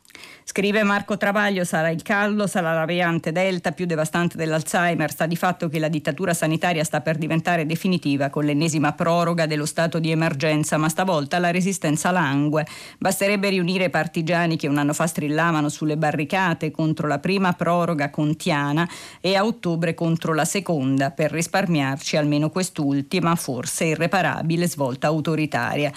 [0.58, 5.36] Scrive Marco Travaglio, sarà il caldo, sarà la variante Delta più devastante dell'Alzheimer, sta di
[5.36, 10.12] fatto che la dittatura sanitaria sta per diventare definitiva con l'ennesima proroga dello stato di
[10.12, 12.66] emergenza, ma stavolta la resistenza langue.
[12.98, 18.10] Basterebbe riunire i partigiani che un anno fa strillavano sulle barricate contro la prima proroga
[18.10, 18.90] contiana
[19.20, 25.92] e a ottobre contro la seconda per risparmiarci almeno quest'ultima, forse irreparabile, svolta autoritaria.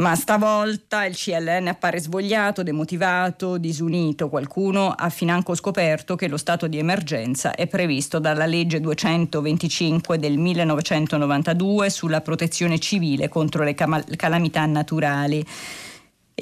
[0.00, 4.30] Ma stavolta il CLN appare svogliato, demotivato, disunito.
[4.30, 10.38] Qualcuno ha financo scoperto che lo stato di emergenza è previsto dalla legge 225 del
[10.38, 15.44] 1992 sulla protezione civile contro le calamità naturali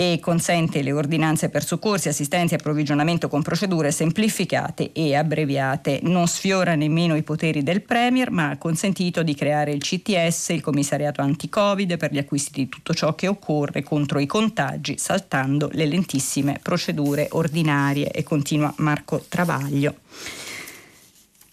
[0.00, 5.98] e consente le ordinanze per soccorsi, assistenza e approvvigionamento con procedure semplificate e abbreviate.
[6.04, 10.60] Non sfiora nemmeno i poteri del Premier, ma ha consentito di creare il CTS, il
[10.60, 15.86] commissariato anti-Covid, per gli acquisti di tutto ciò che occorre contro i contagi, saltando le
[15.86, 18.12] lentissime procedure ordinarie.
[18.12, 19.96] E continua Marco Travaglio.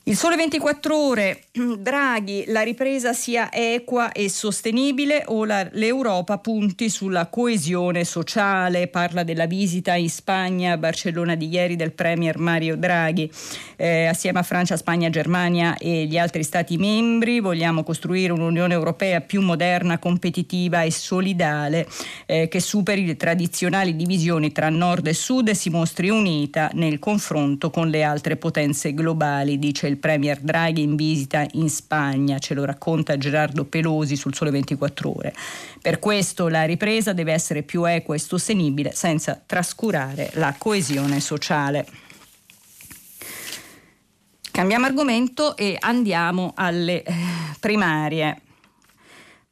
[0.07, 1.45] Il sole 24 ore,
[1.79, 8.85] Draghi, la ripresa sia equa e sostenibile o la, l'Europa punti sulla coesione sociale?
[8.85, 13.31] Parla della visita in Spagna a Barcellona di ieri del Premier Mario Draghi.
[13.77, 19.21] Eh, assieme a Francia, Spagna, Germania e gli altri Stati membri vogliamo costruire un'Unione Europea
[19.21, 21.87] più moderna, competitiva e solidale
[22.27, 26.99] eh, che superi le tradizionali divisioni tra nord e sud e si mostri unita nel
[26.99, 32.37] confronto con le altre potenze globali, dice il il Premier Draghi in visita in Spagna,
[32.37, 35.33] ce lo racconta Gerardo Pelosi sul Sole 24 Ore.
[35.81, 41.87] Per questo la ripresa deve essere più equa e sostenibile senza trascurare la coesione sociale.
[44.51, 47.13] Cambiamo argomento e andiamo alle eh,
[47.59, 48.41] primarie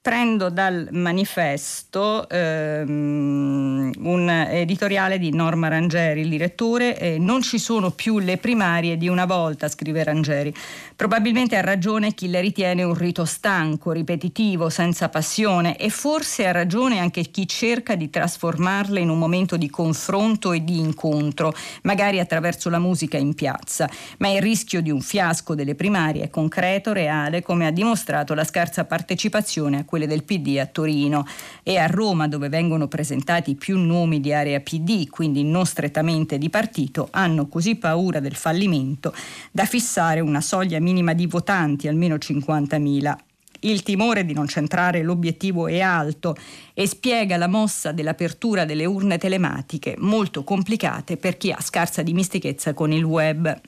[0.04, 7.92] prendo dal manifesto ehm, un editoriale di Norma Rangeri, il direttore, eh, non ci sono
[7.92, 10.54] più le primarie di una volta, scrive Rangeri.
[10.98, 16.52] Probabilmente ha ragione chi le ritiene un rito stanco, ripetitivo, senza passione e forse ha
[16.52, 22.20] ragione anche chi cerca di trasformarle in un momento di confronto e di incontro, magari
[22.20, 23.90] attraverso la musica in piazza.
[24.18, 28.44] Ma il rischio di un fiasco delle primarie è concreto, reale, come ha dimostrato la
[28.44, 31.24] scarsa partecipazione a quelle del PD a Torino
[31.62, 36.50] e a Roma dove vengono presentati più nomi di area PD, quindi non strettamente di
[36.50, 39.14] partito, hanno così paura del fallimento
[39.52, 43.16] da fissare una soglia minima di votanti, almeno 50.000
[43.60, 46.36] il timore di non centrare l'obiettivo è alto
[46.74, 52.74] e spiega la mossa dell'apertura delle urne telematiche, molto complicate per chi ha scarsa dimestichezza
[52.74, 53.62] con il web.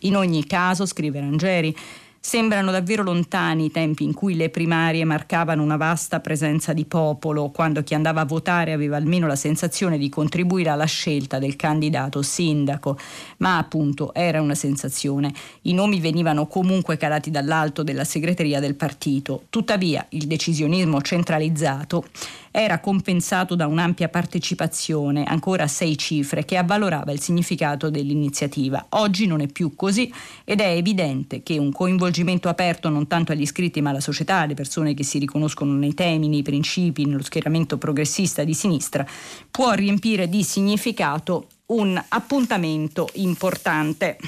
[0.00, 1.74] In ogni caso, scrive Rangeri,
[2.24, 7.50] Sembrano davvero lontani i tempi in cui le primarie marcavano una vasta presenza di popolo,
[7.50, 12.22] quando chi andava a votare aveva almeno la sensazione di contribuire alla scelta del candidato
[12.22, 12.96] sindaco,
[13.38, 15.34] ma appunto era una sensazione.
[15.62, 19.46] I nomi venivano comunque calati dall'alto della segreteria del partito.
[19.50, 22.04] Tuttavia il decisionismo centralizzato
[22.52, 28.86] era compensato da un'ampia partecipazione, ancora a sei cifre, che avvalorava il significato dell'iniziativa.
[28.90, 30.12] Oggi non è più così
[30.44, 34.54] ed è evidente che un coinvolgimento aperto non tanto agli iscritti ma alla società, alle
[34.54, 39.06] persone che si riconoscono nei temi, nei principi, nello schieramento progressista di sinistra,
[39.50, 44.18] può riempire di significato un appuntamento importante.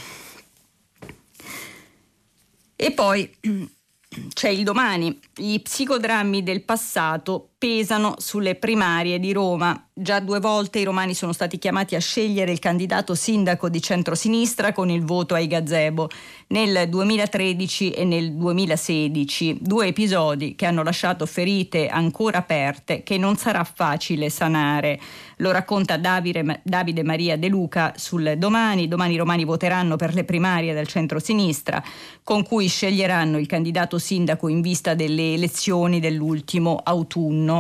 [2.74, 3.30] E poi
[4.32, 5.18] c'è il domani.
[5.34, 9.88] Gli psicodrammi del passato pesano sulle primarie di Roma.
[9.96, 14.72] Già due volte i romani sono stati chiamati a scegliere il candidato sindaco di centrosinistra
[14.72, 16.11] con il voto ai gazebo
[16.48, 23.37] nel 2013 e nel 2016, due episodi che hanno lasciato ferite ancora aperte che non
[23.37, 25.00] sarà facile sanare.
[25.38, 28.88] Lo racconta Davide, Davide Maria De Luca sul domani.
[28.88, 31.83] Domani i romani voteranno per le primarie del centrosinistra
[32.22, 37.53] con cui sceglieranno il candidato sindaco in vista delle elezioni dell'ultimo autunno.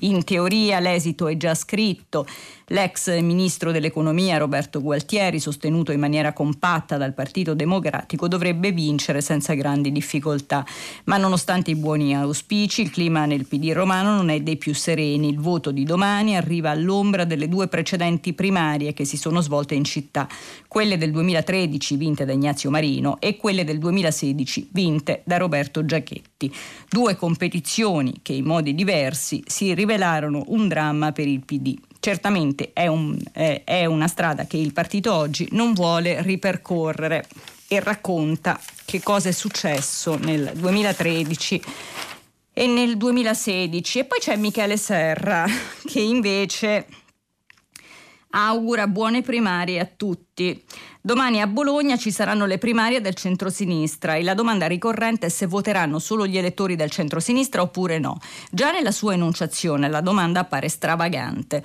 [0.00, 2.26] In teoria l'esito è già scritto
[2.70, 9.54] L'ex ministro dell'economia Roberto Gualtieri, sostenuto in maniera compatta dal Partito Democratico, dovrebbe vincere senza
[9.54, 10.66] grandi difficoltà.
[11.04, 15.28] Ma nonostante i buoni auspici, il clima nel PD romano non è dei più sereni.
[15.28, 19.84] Il voto di domani arriva all'ombra delle due precedenti primarie che si sono svolte in
[19.84, 20.26] città,
[20.66, 26.52] quelle del 2013 vinte da Ignazio Marino e quelle del 2016 vinte da Roberto Giachetti.
[26.88, 32.86] Due competizioni che in modi diversi si rivelarono un dramma per il PD certamente è,
[32.86, 37.26] un, eh, è una strada che il partito oggi non vuole ripercorrere
[37.66, 41.60] e racconta che cosa è successo nel 2013
[42.52, 43.98] e nel 2016.
[43.98, 45.46] E poi c'è Michele Serra
[45.84, 46.86] che invece
[48.30, 50.62] augura buone primarie a tutti.
[51.00, 55.46] Domani a Bologna ci saranno le primarie del centrosinistra e la domanda ricorrente è se
[55.46, 58.20] voteranno solo gli elettori del centrosinistra oppure no.
[58.52, 61.64] Già nella sua enunciazione la domanda appare stravagante.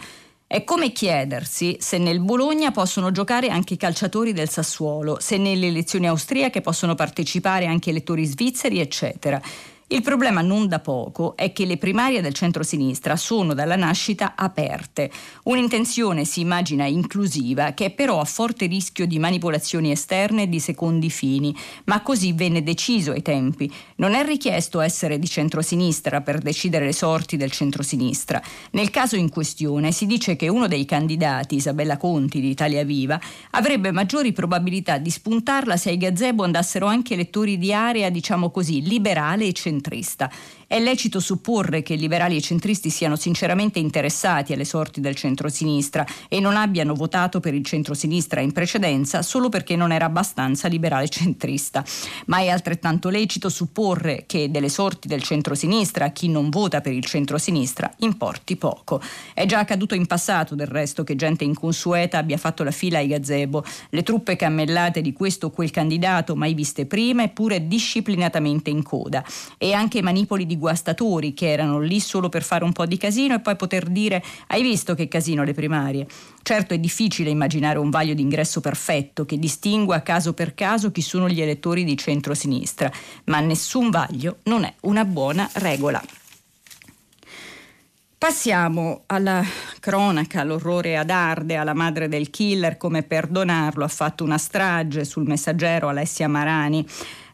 [0.52, 5.68] È come chiedersi se nel Bologna possono giocare anche i calciatori del Sassuolo, se nelle
[5.68, 9.42] elezioni austriache possono partecipare anche elettori svizzeri, eccetera.
[9.92, 15.12] Il problema non da poco è che le primarie del centro-sinistra sono dalla nascita aperte.
[15.44, 20.62] Un'intenzione si immagina inclusiva che è però a forte rischio di manipolazioni esterne e di
[20.62, 21.54] secondi fini,
[21.86, 23.70] ma così venne deciso ai tempi.
[23.98, 28.42] Non è richiesto essere di centro-sinistra per decidere le sorti del centro-sinistra.
[28.72, 33.20] Nel caso in questione si dice che uno dei candidati, Isabella Conti di Italia Viva,
[33.50, 38.84] avrebbe maggiori probabilità di spuntarla se ai gazebo andassero anche elettori di area, diciamo così,
[38.84, 40.30] liberale e centrale centrista.
[40.72, 46.06] È lecito supporre che i liberali e centristi siano sinceramente interessati alle sorti del centrosinistra
[46.30, 51.10] e non abbiano votato per il centrosinistra in precedenza solo perché non era abbastanza liberale
[51.10, 51.84] centrista.
[52.28, 57.04] Ma è altrettanto lecito supporre che delle sorti del centrosinistra chi non vota per il
[57.04, 59.02] centrosinistra importi poco.
[59.34, 63.08] È già accaduto in passato del resto che gente inconsueta abbia fatto la fila ai
[63.08, 68.84] gazebo, le truppe cammellate di questo o quel candidato mai viste prima eppure disciplinatamente in
[68.84, 69.22] coda
[69.58, 73.34] e anche manipoli di guastatori che erano lì solo per fare un po' di casino
[73.34, 76.08] e poi poter dire hai visto che casino le primarie.
[76.44, 81.28] Certo è difficile immaginare un vaglio d'ingresso perfetto che distingua caso per caso chi sono
[81.28, 82.92] gli elettori di centro-sinistra,
[83.26, 86.02] ma nessun vaglio non è una buona regola.
[88.22, 89.44] Passiamo alla
[89.80, 95.26] cronaca, all'orrore ad Ardea, la madre del killer, come perdonarlo, ha fatto una strage sul
[95.26, 96.86] messaggero Alessia Marani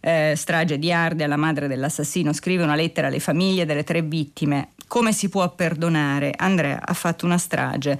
[0.07, 4.69] eh, strage di Arde, la madre dell'assassino, scrive una lettera alle famiglie delle tre vittime.
[4.87, 6.33] Come si può perdonare?
[6.33, 7.99] Andrea ha fatto una strage.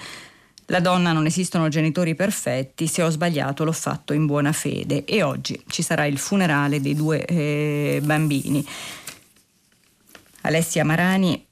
[0.68, 5.22] La donna non esistono genitori perfetti, se ho sbagliato l'ho fatto in buona fede e
[5.22, 8.66] oggi ci sarà il funerale dei due eh, bambini.
[10.42, 11.47] Alessia Marani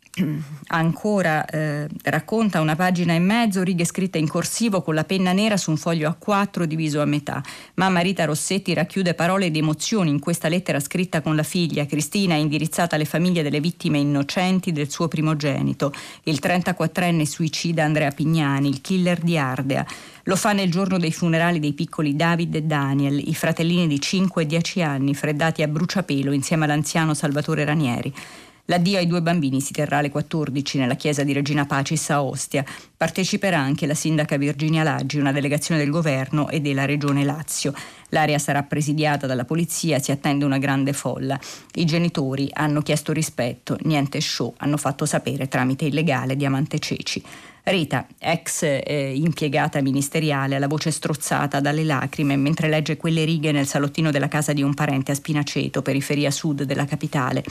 [0.67, 5.57] ancora eh, racconta una pagina e mezzo, righe scritte in corsivo con la penna nera
[5.57, 7.43] su un foglio A4 diviso a metà.
[7.75, 12.35] Mamma Rita Rossetti racchiude parole ed emozioni in questa lettera scritta con la figlia Cristina,
[12.35, 15.93] indirizzata alle famiglie delle vittime innocenti del suo primogenito,
[16.23, 19.85] il 34enne suicida Andrea Pignani, il killer di Ardea.
[20.27, 24.41] Lo fa nel giorno dei funerali dei piccoli David e Daniel, i fratellini di 5
[24.41, 28.11] e 10 anni, freddati a bruciapelo insieme all'anziano Salvatore Ranieri.
[28.67, 32.65] L'addio ai due bambini si terrà alle 14 nella chiesa di Regina Pacis a Ostia.
[32.97, 37.75] Parteciperà anche la sindaca Virginia Laggi, una delegazione del governo e della regione Lazio.
[38.09, 41.39] L'area sarà presidiata dalla polizia, si attende una grande folla.
[41.75, 47.23] I genitori hanno chiesto rispetto, niente show, hanno fatto sapere tramite il legale Diamante Ceci.
[47.67, 53.51] Rita, ex eh, impiegata ministeriale, ha la voce strozzata dalle lacrime mentre legge quelle righe
[53.51, 57.43] nel salottino della casa di un parente a Spinaceto, periferia sud della capitale.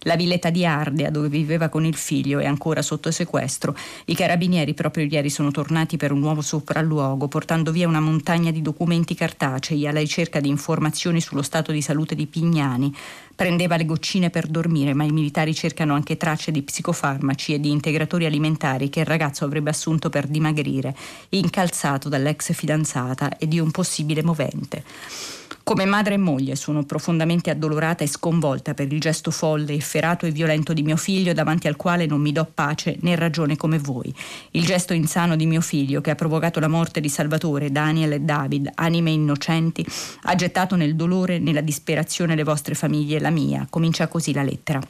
[0.00, 3.76] La villetta di Ardea, dove viveva con il figlio, è ancora sotto sequestro.
[4.06, 8.62] I carabinieri proprio ieri sono tornati per un nuovo sopralluogo, portando via una montagna di
[8.62, 12.92] documenti cartacei alla ricerca di informazioni sullo stato di salute di Pignani.
[13.40, 17.70] Prendeva le goccine per dormire, ma i militari cercano anche tracce di psicofarmaci e di
[17.70, 20.94] integratori alimentari che il ragazzo avrebbe assunto per dimagrire,
[21.30, 24.84] incalzato dall'ex fidanzata e di un possibile movente.
[25.62, 30.30] Come madre e moglie sono profondamente addolorata e sconvolta per il gesto folle, efferato e
[30.30, 34.12] violento di mio figlio davanti al quale non mi do pace né ragione come voi.
[34.52, 38.20] Il gesto insano di mio figlio che ha provocato la morte di Salvatore, Daniel e
[38.20, 39.86] David, anime innocenti,
[40.22, 43.66] ha gettato nel dolore nella disperazione le vostre famiglie e la mia.
[43.70, 44.80] Comincia così la lettera.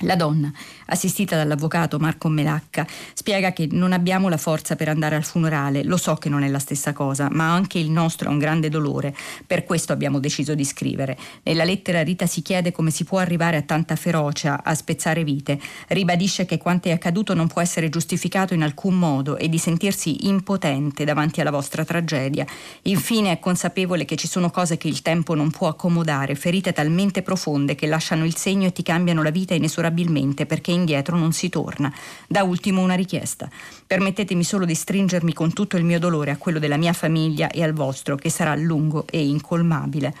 [0.00, 0.52] La donna,
[0.86, 5.96] assistita dall'avvocato Marco Melacca, spiega che non abbiamo la forza per andare al funerale, lo
[5.96, 9.14] so che non è la stessa cosa, ma anche il nostro è un grande dolore,
[9.46, 11.16] per questo abbiamo deciso di scrivere.
[11.42, 15.58] Nella lettera Rita si chiede come si può arrivare a tanta ferocia, a spezzare vite,
[15.88, 20.26] ribadisce che quanto è accaduto non può essere giustificato in alcun modo e di sentirsi
[20.28, 22.46] impotente davanti alla vostra tragedia.
[22.82, 27.22] Infine è consapevole che ci sono cose che il tempo non può accomodare, ferite talmente
[27.22, 31.48] profonde che lasciano il segno e ti cambiano la vita inesorabilmente perché indietro non si
[31.48, 31.92] torna.
[32.28, 33.48] Da ultimo una richiesta.
[33.86, 37.62] Permettetemi solo di stringermi con tutto il mio dolore a quello della mia famiglia e
[37.62, 40.14] al vostro, che sarà lungo e incolmabile.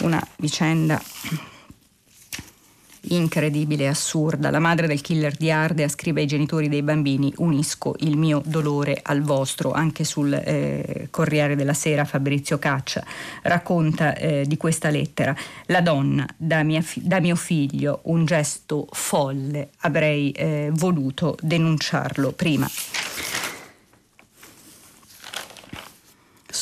[0.00, 1.00] Una vicenda
[3.08, 4.50] incredibile e assurda.
[4.50, 9.00] La madre del killer di Ardea scrive ai genitori dei bambini unisco il mio dolore
[9.02, 13.04] al vostro, anche sul eh, Corriere della Sera Fabrizio Caccia
[13.42, 15.34] racconta eh, di questa lettera.
[15.66, 22.68] La donna da, fi- da, mio figlio un gesto folle, avrei eh, voluto denunciarlo prima.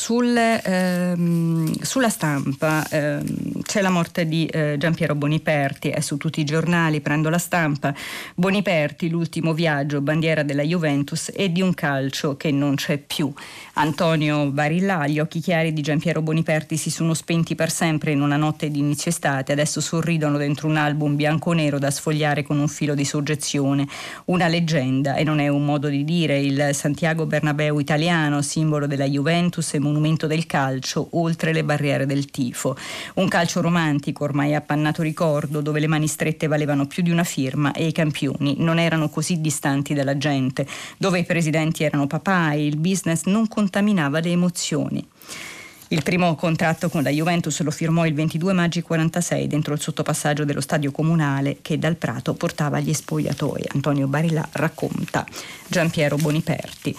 [0.04, 6.40] Sul, ehm, sulla stampa ehm, c'è la morte di eh, Giampiero Boniperti, è su tutti
[6.40, 7.94] i giornali, prendo la stampa.
[8.34, 13.32] Boniperti, l'ultimo viaggio, bandiera della Juventus e di un calcio che non c'è più.
[13.76, 18.36] Antonio Barilla, gli occhi chiari di Giampiero Boniperti si sono spenti per sempre in una
[18.36, 22.94] notte di inizio estate, adesso sorridono dentro un album bianco-nero da sfogliare con un filo
[22.94, 23.88] di soggezione.
[24.26, 29.06] Una leggenda, e non è un modo di dire, il Santiago Bernabeu italiano, simbolo della
[29.08, 32.76] Juventus e monumento del calcio, oltre le barriere del tifo.
[33.14, 37.72] Un calcio romantico, ormai appannato ricordo, dove le mani strette valevano più di una firma
[37.72, 40.66] e i campioni non erano così distanti dalla gente,
[40.98, 45.08] dove i presidenti erano papà e il business non contaminava le emozioni.
[45.88, 50.44] Il primo contratto con la Juventus lo firmò il 22 maggio 46 dentro il sottopassaggio
[50.44, 53.66] dello stadio comunale che dal Prato portava gli spogliatoi.
[53.74, 55.24] Antonio Barilla racconta
[55.68, 56.96] Giampiero Boniperti.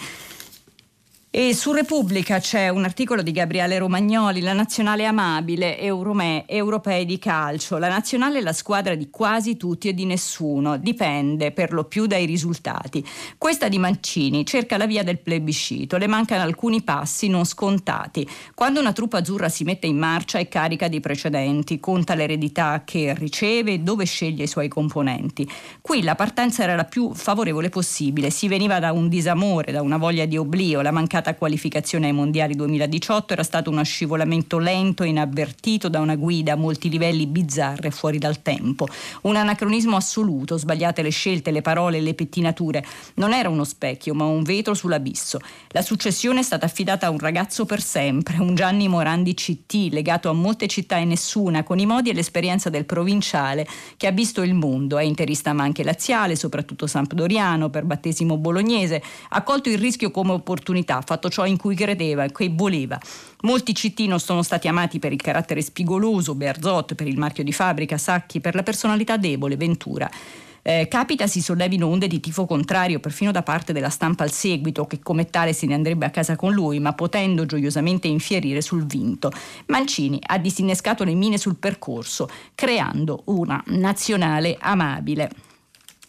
[1.38, 7.18] E su Repubblica c'è un articolo di Gabriele Romagnoli, la nazionale amabile, Eurome, europei di
[7.18, 7.76] calcio.
[7.76, 12.06] La nazionale è la squadra di quasi tutti e di nessuno, dipende per lo più
[12.06, 13.06] dai risultati.
[13.36, 18.26] Questa di Mancini cerca la via del plebiscito, le mancano alcuni passi non scontati.
[18.54, 23.12] Quando una truppa azzurra si mette in marcia è carica di precedenti, conta l'eredità che
[23.14, 25.46] riceve e dove sceglie i suoi componenti.
[25.82, 29.98] Qui la partenza era la più favorevole possibile, si veniva da un disamore, da una
[29.98, 35.02] voglia di oblio, la mancata mancata qualificazione ai mondiali 2018 era stato uno scivolamento lento
[35.02, 38.86] e inavvertito da una guida a molti livelli bizzarre fuori dal tempo.
[39.22, 42.84] Un anacronismo assoluto, sbagliate le scelte, le parole, le pettinature.
[43.14, 45.40] Non era uno specchio, ma un vetro sull'abisso.
[45.68, 50.28] La successione è stata affidata a un ragazzo per sempre, un Gianni Morandi CT, legato
[50.28, 53.66] a molte città e nessuna, con i modi e l'esperienza del provinciale
[53.96, 54.98] che ha visto il mondo.
[54.98, 59.02] È interista ma anche laziale, soprattutto sampdoriano, per battesimo bolognese.
[59.30, 62.98] Ha colto il rischio come opportunità, fatto ciò in cui credeva e che voleva.
[63.42, 67.52] Molti CT non sono stati amati per il carattere spigoloso, Berzot per il marchio di
[67.52, 70.08] fabbrica, Sacchi per la personalità debole, Ventura.
[70.62, 74.84] Eh, capita si sollevino onde di tifo contrario perfino da parte della stampa al seguito,
[74.86, 78.84] che come tale se ne andrebbe a casa con lui, ma potendo gioiosamente infierire sul
[78.84, 79.30] vinto.
[79.66, 85.30] Mancini ha disinnescato le mine sul percorso, creando una nazionale amabile.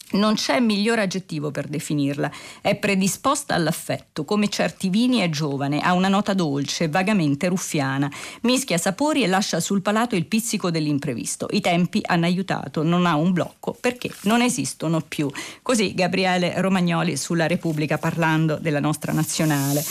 [0.10, 2.32] Non c'è miglior aggettivo per definirla.
[2.62, 8.10] È predisposta all'affetto, come certi vini è giovane, ha una nota dolce, vagamente ruffiana,
[8.44, 11.48] mischia sapori e lascia sul palato il pizzico dell'imprevisto.
[11.52, 15.30] I tempi hanno aiutato, non ha un blocco perché non esistono più.
[15.62, 19.84] Così Gabriele Romagnoli sulla Repubblica parlando della nostra nazionale.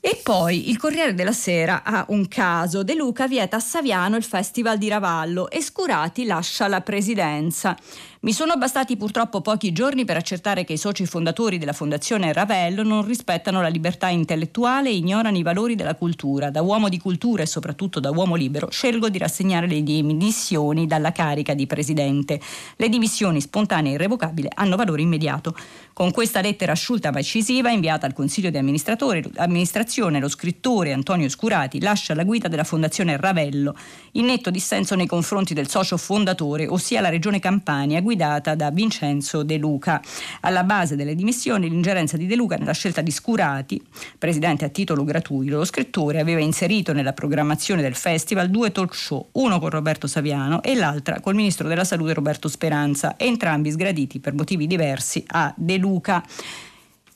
[0.00, 2.84] E poi il Corriere della Sera ha un caso.
[2.84, 7.76] De Luca vieta a Saviano il Festival di Ravallo e Scurati lascia la presidenza.
[8.20, 12.82] Mi sono bastati purtroppo pochi giorni per accertare che i soci fondatori della Fondazione Ravello
[12.82, 16.50] non rispettano la libertà intellettuale e ignorano i valori della cultura.
[16.50, 21.12] Da uomo di cultura e soprattutto da uomo libero scelgo di rassegnare le dimissioni dalla
[21.12, 22.40] carica di presidente.
[22.74, 25.54] Le dimissioni spontanee e irrevocabili hanno valore immediato.
[25.92, 31.80] Con questa lettera asciutta ma incisiva inviata al Consiglio di amministrazione, lo scrittore Antonio Scurati
[31.80, 33.76] lascia la guida della Fondazione Ravello
[34.12, 39.42] in netto dissenso nei confronti del socio fondatore, ossia la Regione Campania, guidata da Vincenzo
[39.42, 40.00] De Luca.
[40.40, 43.82] Alla base delle dimissioni l'ingerenza di De Luca nella scelta di Scurati,
[44.16, 45.58] presidente a titolo gratuito.
[45.58, 50.62] Lo scrittore aveva inserito nella programmazione del festival due talk show, uno con Roberto Saviano
[50.62, 55.76] e l'altra col ministro della Salute Roberto Speranza, entrambi sgraditi per motivi diversi a De
[55.76, 56.24] Luca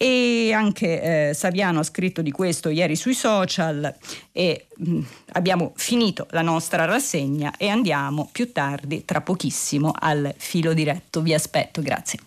[0.02, 3.94] e anche eh, Saviano ha scritto di questo ieri sui social
[4.32, 5.00] e mh,
[5.34, 11.22] abbiamo finito la nostra rassegna e andiamo più tardi, tra pochissimo, al filo diretto.
[11.22, 12.18] Vi aspetto, grazie.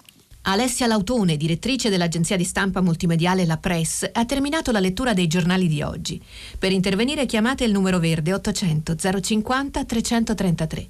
[0.44, 5.68] Alessia Lautone, direttrice dell'agenzia di stampa multimediale La Press, ha terminato la lettura dei giornali
[5.68, 6.22] di oggi.
[6.58, 10.88] Per intervenire chiamate il numero verde 800 050 333.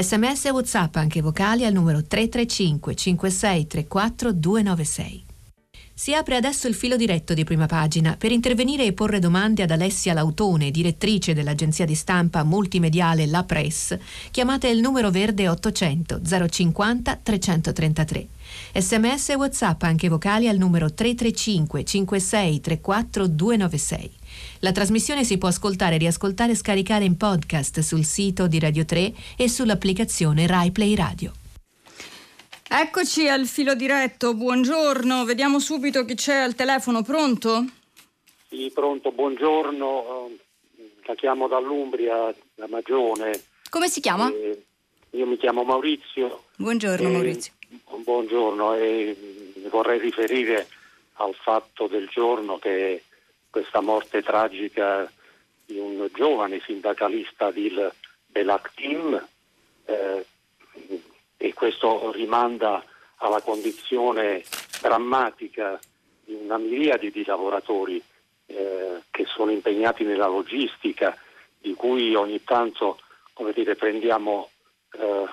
[0.00, 5.27] Sms e WhatsApp anche vocali al numero 335 56 34 296.
[5.98, 9.72] Si apre adesso il filo diretto di prima pagina per intervenire e porre domande ad
[9.72, 13.98] Alessia Lautone, direttrice dell'agenzia di stampa multimediale La Press.
[14.30, 18.28] Chiamate il numero verde 800 050 333.
[18.74, 24.10] Sms e WhatsApp anche vocali al numero 335 56 34 296.
[24.60, 29.12] La trasmissione si può ascoltare, riascoltare e scaricare in podcast sul sito di Radio 3
[29.34, 31.32] e sull'applicazione RaiPlay Radio.
[32.70, 37.64] Eccoci al filo diretto, buongiorno, vediamo subito chi c'è al telefono, pronto?
[38.46, 40.30] Sì, pronto, buongiorno,
[41.04, 43.42] la chiamo dall'Umbria, da Magione.
[43.70, 44.30] Come si chiama?
[44.30, 44.64] Eh,
[45.12, 46.44] io mi chiamo Maurizio.
[46.58, 47.52] Buongiorno eh, Maurizio.
[48.04, 49.16] Buongiorno e
[49.70, 50.68] vorrei riferire
[51.14, 53.04] al fatto del giorno che
[53.48, 55.10] questa morte tragica
[55.64, 57.72] di un giovane sindacalista di
[58.26, 59.26] Belak Team
[59.86, 60.26] eh,
[61.38, 62.84] e questo rimanda
[63.16, 64.44] alla condizione
[64.82, 65.80] drammatica
[66.24, 68.02] di una miriade di lavoratori
[68.46, 71.16] eh, che sono impegnati nella logistica,
[71.58, 72.98] di cui ogni tanto
[73.54, 74.50] dire, prendiamo
[74.92, 75.24] eh,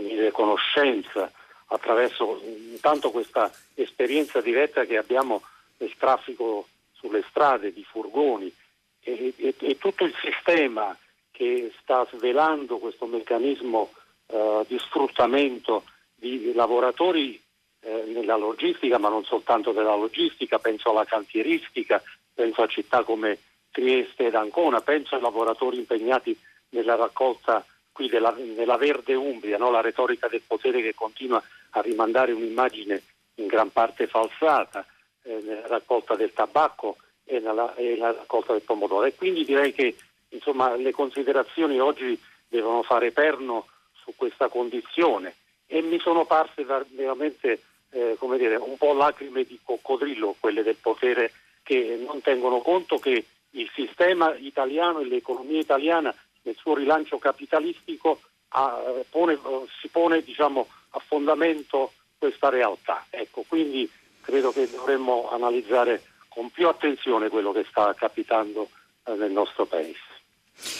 [0.00, 1.32] dire, conoscenza
[1.66, 5.42] attraverso intanto questa esperienza diretta che abbiamo
[5.76, 8.52] del traffico sulle strade di furgoni
[9.00, 10.96] e, e, e tutto il sistema
[11.30, 13.92] che sta svelando questo meccanismo
[14.34, 15.84] eh, di sfruttamento
[16.16, 17.40] di lavoratori
[17.82, 22.02] eh, nella logistica, ma non soltanto della logistica, penso alla cantieristica,
[22.34, 23.38] penso a città come
[23.70, 26.36] Trieste ed Ancona, penso ai lavoratori impegnati
[26.70, 29.70] nella raccolta qui della, nella verde Umbria, no?
[29.70, 33.02] la retorica del potere che continua a rimandare un'immagine
[33.36, 34.84] in gran parte falsata
[35.22, 39.04] eh, nella raccolta del tabacco e nella, e nella raccolta del pomodoro.
[39.04, 39.94] E quindi direi che
[40.30, 43.66] insomma, le considerazioni oggi devono fare perno
[44.04, 45.34] su questa condizione
[45.66, 51.32] e mi sono parse veramente eh, dire, un po' lacrime di coccodrillo quelle del potere
[51.62, 58.20] che non tengono conto che il sistema italiano e l'economia italiana nel suo rilancio capitalistico
[58.48, 59.38] ha, pone,
[59.80, 63.06] si pone diciamo, a fondamento questa realtà.
[63.10, 63.90] Ecco, quindi
[64.20, 68.68] credo che dovremmo analizzare con più attenzione quello che sta capitando
[69.04, 70.12] eh, nel nostro Paese.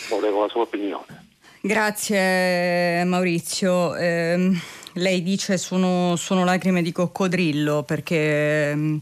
[0.08, 1.13] Volevo la sua opinione.
[1.66, 3.96] Grazie Maurizio.
[3.96, 4.50] Eh,
[4.92, 8.16] lei dice sono, sono lacrime di coccodrillo perché...
[8.16, 9.00] Eh,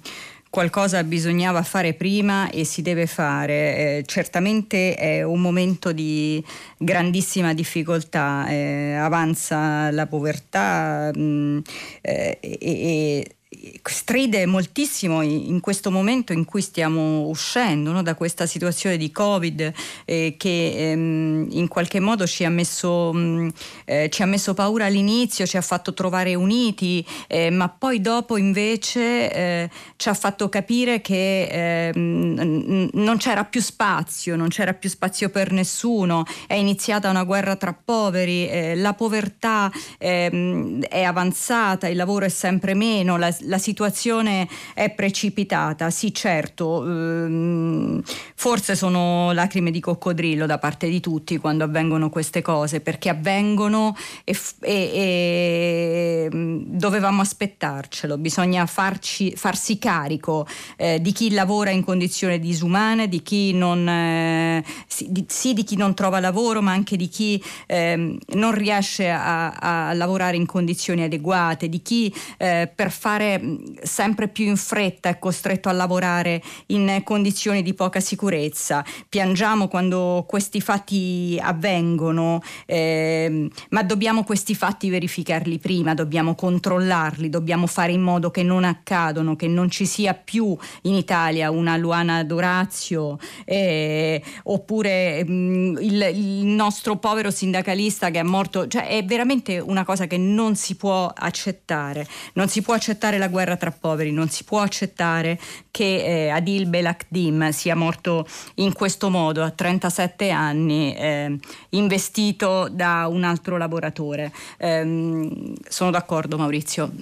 [0.49, 3.55] qualcosa bisognava fare prima e si deve fare.
[3.99, 6.45] Eh, certamente è un momento di
[6.77, 11.59] grandissima difficoltà, eh, avanza la povertà mh, mm,
[12.03, 13.37] eh, e, e
[13.85, 19.73] stride moltissimo in questo momento in cui stiamo uscendo no, da questa situazione di Covid
[20.05, 23.49] eh, che ehm, in qualche modo ci ha, messo, mh, mm,
[23.85, 28.37] eh, ci ha, messo, paura all'inizio, ci ha fatto trovare uniti, eh, ma poi dopo
[28.37, 34.89] invece eh, ci ha fatto capire che ehm, non c'era più spazio, non c'era più
[34.89, 41.89] spazio per nessuno, è iniziata una guerra tra poveri, eh, la povertà ehm, è avanzata,
[41.89, 45.91] il lavoro è sempre meno, la, la situazione è precipitata.
[45.91, 48.03] Sì, certo, ehm,
[48.35, 53.95] forse sono lacrime di coccodrillo da parte di tutti quando avvengono queste cose, perché avvengono
[54.25, 60.47] e, e, e mm, dovevamo aspettarcelo, bisogna farci, farsi carico
[60.77, 65.65] eh, di chi lavora in condizioni disumane, di chi non, eh, sì, di, sì, di,
[65.65, 70.47] chi non trova lavoro, ma anche di chi eh, non riesce a, a, lavorare in
[70.47, 73.42] condizioni adeguate, di chi eh, per fare
[73.83, 78.85] sempre più in fretta è costretto a lavorare in condizioni di poca sicurezza.
[79.09, 87.67] Piangiamo quando questi fatti avvengono, eh, ma dobbiamo questi fatti verificarli prima, dobbiamo controllarli, dobbiamo
[87.67, 92.25] fare in modo che non accadano, che non ci sia più in Italia una Luana
[92.25, 98.67] Dorazio eh, oppure mh, mm, il, il nostro povero sindacalista che è morto.
[98.67, 102.07] Cioè è veramente una cosa che non si può accettare.
[102.35, 104.13] Non si può accettare la guerra tra poveri.
[104.13, 105.41] Non si può accettare
[105.73, 108.25] che eh, Adil Belakdim sia morto
[108.57, 111.37] in questo modo a 37 anni, eh,
[111.71, 114.31] investito da un altro lavoratore.
[114.59, 116.93] Eh, sono d'accordo Maurizio.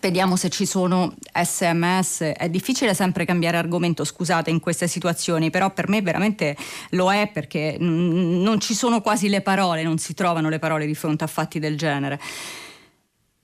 [0.00, 2.32] Vediamo se ci sono sms.
[2.36, 6.56] È difficile sempre cambiare argomento, scusate, in queste situazioni, però per me veramente
[6.90, 10.94] lo è perché non ci sono quasi le parole, non si trovano le parole di
[10.94, 12.20] fronte a fatti del genere.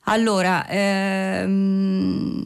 [0.05, 2.43] Allora, ehm,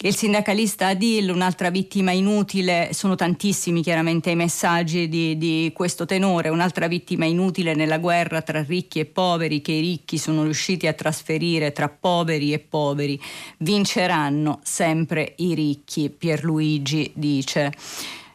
[0.00, 6.48] il sindacalista Adil, un'altra vittima inutile, sono tantissimi chiaramente i messaggi di, di, questo tenore,
[6.48, 10.94] un'altra vittima inutile nella guerra tra ricchi e poveri che i ricchi sono riusciti a
[10.94, 13.20] trasferire tra poveri e poveri.
[13.58, 17.72] Vinceranno sempre i ricchi, Pierluigi dice.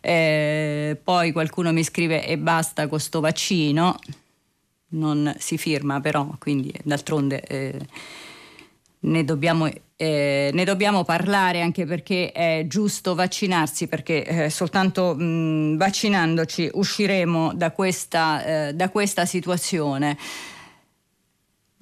[0.01, 3.97] Eh, poi qualcuno mi scrive e basta con sto vaccino
[4.93, 7.79] non si firma però, quindi d'altronde eh,
[9.01, 15.77] ne, dobbiamo, eh, ne, dobbiamo, parlare anche perché è giusto vaccinarsi, perché eh, soltanto mh,
[15.77, 20.17] vaccinandoci usciremo da questa, eh, da questa situazione.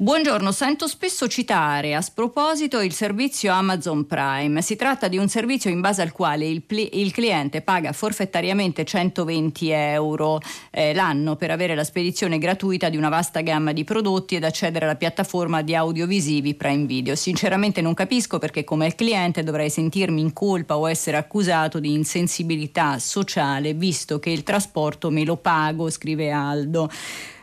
[0.01, 4.63] Buongiorno, sento spesso citare a sproposito il servizio Amazon Prime.
[4.63, 8.83] Si tratta di un servizio in base al quale il, pli- il cliente paga forfettariamente
[8.83, 10.39] 120 euro
[10.71, 14.85] eh, l'anno per avere la spedizione gratuita di una vasta gamma di prodotti ed accedere
[14.85, 17.13] alla piattaforma di audiovisivi Prime Video.
[17.13, 22.97] Sinceramente non capisco perché come cliente dovrei sentirmi in colpa o essere accusato di insensibilità
[22.97, 26.89] sociale visto che il trasporto me lo pago, scrive Aldo.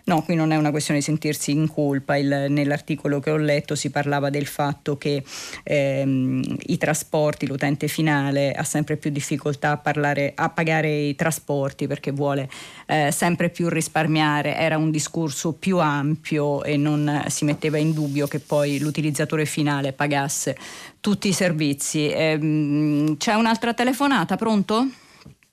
[0.09, 2.16] No, qui non è una questione di sentirsi in colpa.
[2.16, 5.22] Il, nell'articolo che ho letto si parlava del fatto che
[5.62, 11.86] ehm, i trasporti, l'utente finale ha sempre più difficoltà a, parlare, a pagare i trasporti
[11.86, 12.48] perché vuole
[12.86, 14.56] eh, sempre più risparmiare.
[14.56, 19.92] Era un discorso più ampio e non si metteva in dubbio che poi l'utilizzatore finale
[19.92, 20.56] pagasse
[21.00, 22.09] tutti i servizi.
[22.09, 24.88] Eh, c'è un'altra telefonata, pronto?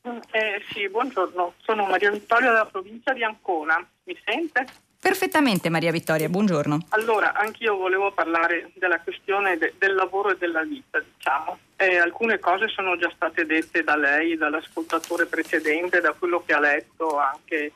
[0.05, 4.63] Eh, sì, buongiorno, sono Maria Vittoria della provincia di Ancona, mi sente?
[4.99, 6.77] Perfettamente Maria Vittoria, buongiorno.
[6.89, 11.57] Allora, anch'io volevo parlare della questione de- del lavoro e della vita, diciamo.
[11.75, 16.59] Eh, alcune cose sono già state dette da lei, dall'ascoltatore precedente, da quello che ha
[16.59, 17.71] letto anche.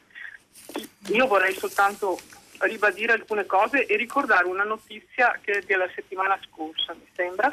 [1.08, 2.20] Io vorrei soltanto
[2.62, 7.52] ribadire alcune cose e ricordare una notizia che è della settimana scorsa, mi sembra,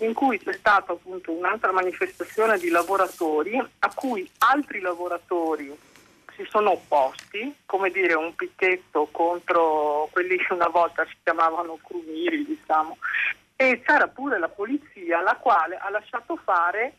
[0.00, 5.74] in cui c'è stata appunto un'altra manifestazione di lavoratori a cui altri lavoratori
[6.36, 12.44] si sono opposti, come dire un picchetto contro quelli che una volta si chiamavano crumiri,
[12.44, 12.98] diciamo,
[13.56, 16.94] e c'era pure la polizia la quale ha lasciato fare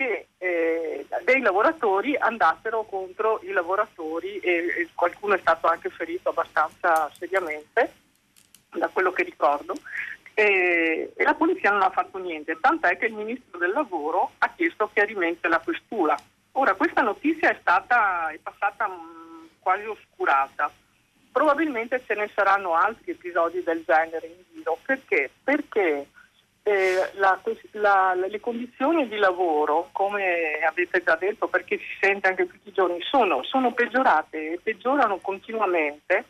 [0.00, 6.30] che eh, dei lavoratori andassero contro i lavoratori e, e, qualcuno è stato anche ferito
[6.30, 7.92] abbastanza seriamente,
[8.70, 9.74] da quello che ricordo,
[10.32, 14.88] e, la polizia non ha fatto niente, tant'è che il ministro del lavoro ha chiesto
[14.90, 16.16] chiarimenti alla questura.
[16.52, 20.72] Ora, questa notizia è, stata, è passata mh, mm, quasi oscurata.
[21.30, 24.78] Probabilmente ce ne saranno altri episodi del genere in giro.
[24.82, 25.30] Perché?
[25.44, 26.06] Perché
[26.62, 27.40] eh, la,
[27.72, 32.72] la, le condizioni di lavoro, come avete già detto, perché si sente anche tutti i
[32.72, 36.24] giorni, sono, sono peggiorate e peggiorano continuamente.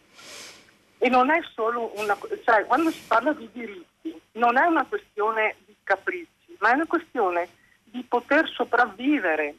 [0.99, 2.17] E non è solo una...
[2.45, 6.87] cioè quando si parla di diritti non è una questione di capricci, ma è una
[6.87, 7.49] questione
[7.85, 9.55] di poter sopravvivere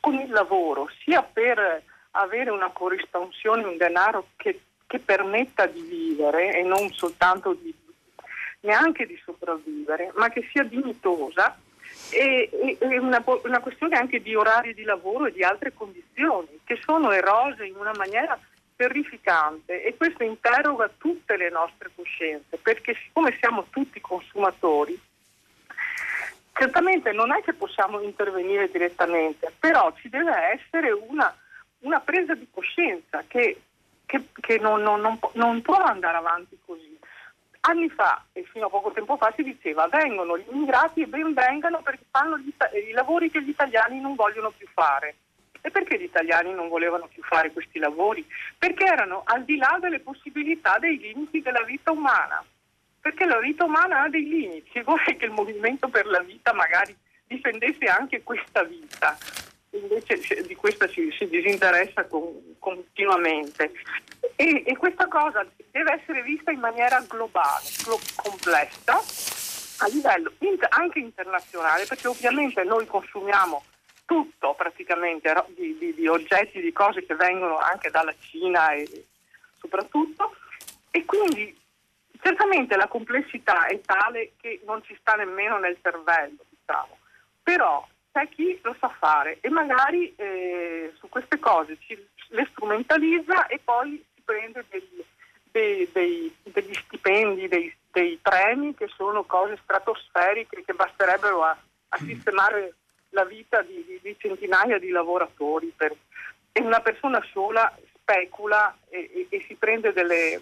[0.00, 1.82] con il lavoro, sia per
[2.12, 7.74] avere una corrispondenza, un denaro che, che permetta di vivere e non soltanto di
[8.60, 11.56] neanche di sopravvivere, ma che sia dignitosa
[12.10, 16.78] e, e una, una, questione anche di orari di lavoro e di altre condizioni che
[16.82, 18.38] sono erose in una maniera
[18.76, 24.98] terrificante e questo interroga tutte le nostre coscienze perché siccome siamo tutti consumatori
[26.52, 31.34] certamente non è che possiamo intervenire direttamente però ci deve essere una,
[31.80, 33.60] una presa di coscienza che,
[34.06, 36.97] che, che non, non, non, non può andare avanti così
[37.60, 41.34] Anni fa, e fino a poco tempo fa, si diceva vengono gli immigrati e ben
[41.34, 42.52] vengano perché fanno gli,
[42.88, 45.16] i lavori che gli italiani non vogliono più fare.
[45.60, 48.24] E perché gli italiani non volevano più fare questi lavori?
[48.56, 52.42] Perché erano al di là delle possibilità dei limiti della vita umana.
[53.00, 56.52] Perché la vita umana ha dei limiti e vorrei che il movimento per la vita
[56.52, 56.96] magari
[57.26, 59.16] difendesse anche questa vita
[59.70, 63.72] invece di questa si, si disinteressa con, continuamente.
[64.36, 69.00] E, e, questa cosa deve essere vista in maniera globale, glo- complessa,
[69.84, 73.62] a livello inter- anche internazionale, perché ovviamente noi consumiamo
[74.04, 79.06] tutto praticamente di, di, di, oggetti, di cose che vengono anche dalla Cina e
[79.58, 80.34] soprattutto,
[80.90, 81.56] e quindi
[82.20, 86.96] certamente la complessità è tale che non ci sta nemmeno nel cervello, diciamo.
[87.42, 87.86] però
[88.18, 91.96] c'è chi lo sa fare e magari eh, su queste cose ci,
[92.28, 95.04] le strumentalizza e poi si prende degli,
[95.52, 101.56] dei, dei, degli stipendi, dei, dei, premi che sono cose stratosferiche che basterebbero a,
[101.90, 102.74] a sistemare
[103.10, 105.94] la vita di, di, di, centinaia di lavoratori per,
[106.52, 110.40] e una persona sola specula e, e, e si prende delle,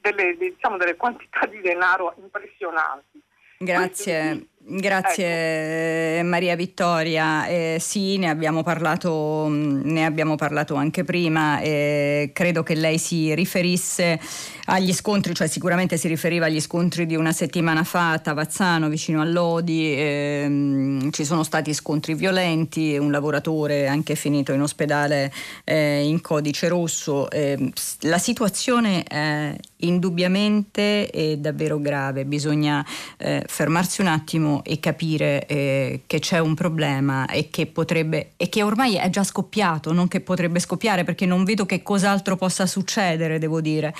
[0.00, 3.22] delle, diciamo, delle quantità di denaro impressionanti.
[3.58, 4.46] Grazie.
[4.60, 6.28] Grazie ecco.
[6.28, 12.74] Maria Vittoria, eh, sì ne abbiamo, parlato, ne abbiamo parlato anche prima, eh, credo che
[12.74, 14.20] lei si riferisse
[14.66, 19.22] agli scontri, cioè sicuramente si riferiva agli scontri di una settimana fa a Tavazzano vicino
[19.22, 25.32] a Lodi, eh, ci sono stati scontri violenti, un lavoratore anche finito in ospedale
[25.64, 32.84] eh, in codice rosso, ehm, la situazione è indubbiamente è davvero grave, bisogna
[33.16, 38.48] eh, fermarsi un attimo e capire eh, che c'è un problema e che potrebbe e
[38.48, 42.66] che ormai è già scoppiato, non che potrebbe scoppiare perché non vedo che cos'altro possa
[42.66, 43.94] succedere, devo dire.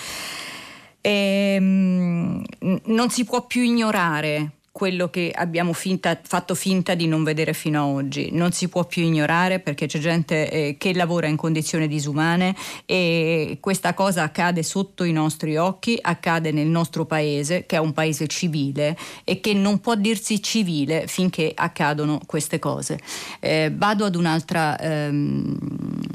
[1.01, 2.44] E, ehm,
[2.84, 7.82] non si può più ignorare quello che abbiamo finta, fatto finta di non vedere fino
[7.82, 8.28] ad oggi.
[8.30, 12.54] Non si può più ignorare perché c'è gente eh, che lavora in condizioni disumane
[12.86, 17.92] e questa cosa accade sotto i nostri occhi, accade nel nostro paese, che è un
[17.92, 23.00] paese civile e che non può dirsi civile finché accadono queste cose.
[23.40, 25.58] Eh, vado ad, ehm,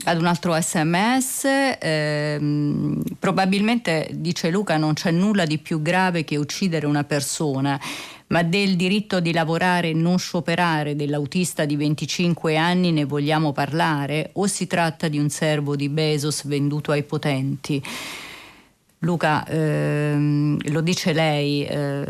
[0.06, 1.48] ad un altro sms,
[1.82, 7.78] ehm, probabilmente dice Luca non c'è nulla di più grave che uccidere una persona
[8.34, 14.32] ma del diritto di lavorare e non scioperare dell'autista di 25 anni ne vogliamo parlare
[14.34, 17.80] o si tratta di un servo di Bezos venduto ai potenti?
[19.04, 22.06] Luca, ehm, lo dice lei, eh,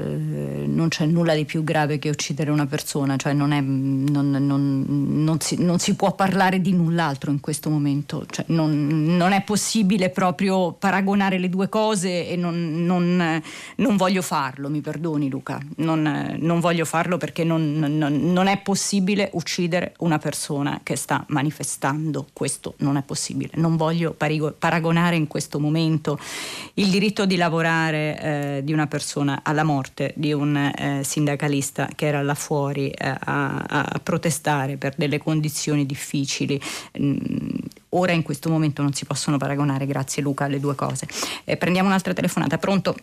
[0.68, 4.86] non c'è nulla di più grave che uccidere una persona, cioè non, è, non, non,
[4.88, 10.74] non si, si, può parlare di null'altro in questo momento, cioè non, è possibile proprio
[10.74, 13.42] paragonare le due cose e non,
[13.98, 20.80] voglio farlo, mi perdoni Luca, non, voglio farlo perché non, è possibile uccidere una persona
[20.84, 26.20] che sta manifestando, questo non è possibile, non voglio paragonare in questo momento
[26.84, 32.08] il diritto di lavorare eh, di una persona alla morte di un eh, sindacalista che
[32.08, 36.60] era là fuori eh, a, a, protestare per delle condizioni difficili.
[37.00, 37.16] Mm,
[37.90, 41.08] ora in questo momento non si possono paragonare, grazie Luca, le due cose.
[41.46, 42.98] Eh, prendiamo un'altra telefonata, pronto?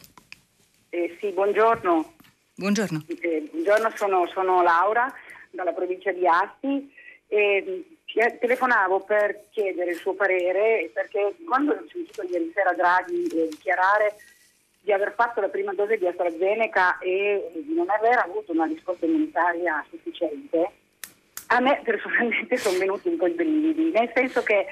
[0.90, 2.12] Eh, sì, buongiorno.
[2.56, 3.04] Buongiorno.
[3.08, 5.10] Eh, buongiorno, sono, sono Laura
[5.50, 6.92] dalla provincia di Asti.
[7.28, 13.48] E telefonavo per chiedere il suo parere perché quando ho sentito ieri sera Draghi eh,
[13.48, 14.16] dichiarare
[14.80, 19.04] di aver fatto la prima dose di AstraZeneca e di non aver avuto una risposta
[19.04, 20.70] immunitaria sufficiente,
[21.48, 24.66] a me personalmente sono venuti un po' i brividi, nel senso che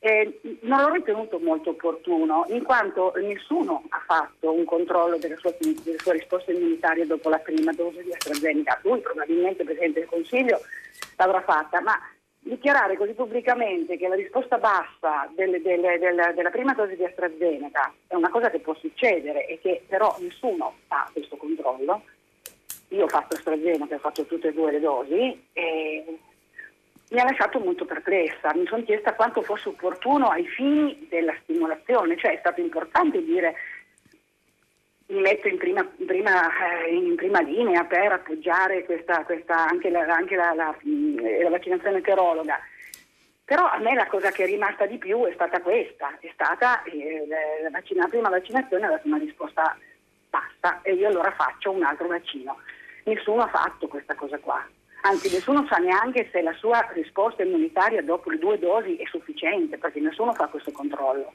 [0.00, 5.52] eh, non l'ho ritenuto molto opportuno, in quanto nessuno ha fatto un controllo della sua,
[5.58, 8.78] della sua risposta immunitaria dopo la prima dose di AstraZeneca.
[8.84, 10.60] Lui probabilmente, Presidente del Consiglio,
[11.16, 11.98] l'avrà fatta, ma
[12.48, 17.92] dichiarare così pubblicamente che la risposta bassa delle, delle, delle, della prima dose di AstraZeneca
[18.06, 22.02] è una cosa che può succedere e che però nessuno fa questo controllo.
[22.88, 26.18] Io ho fatto AstraZeneca, ho fatto tutte e due le dosi e
[27.10, 28.54] mi ha lasciato molto perplessa.
[28.54, 33.54] Mi sono chiesta quanto fosse opportuno ai fini della stimolazione, cioè è stato importante dire
[35.08, 39.90] mi metto in prima, in prima, eh, in prima linea per appoggiare questa, questa, anche,
[39.90, 42.58] la, anche la, la, mm, la, vaccinazione eterologa.
[43.44, 46.82] Però a me la cosa che è rimasta di più è stata questa, è stata
[46.82, 47.26] eh,
[47.62, 49.78] la, vaccina, la prima vaccinazione ha dato una risposta
[50.28, 52.58] basta e io allora faccio un altro vaccino.
[53.04, 54.62] Nessuno ha fatto questa cosa qua,
[55.02, 59.78] anzi nessuno sa neanche se la sua risposta immunitaria dopo le due dosi è sufficiente,
[59.78, 61.32] perché nessuno fa questo controllo.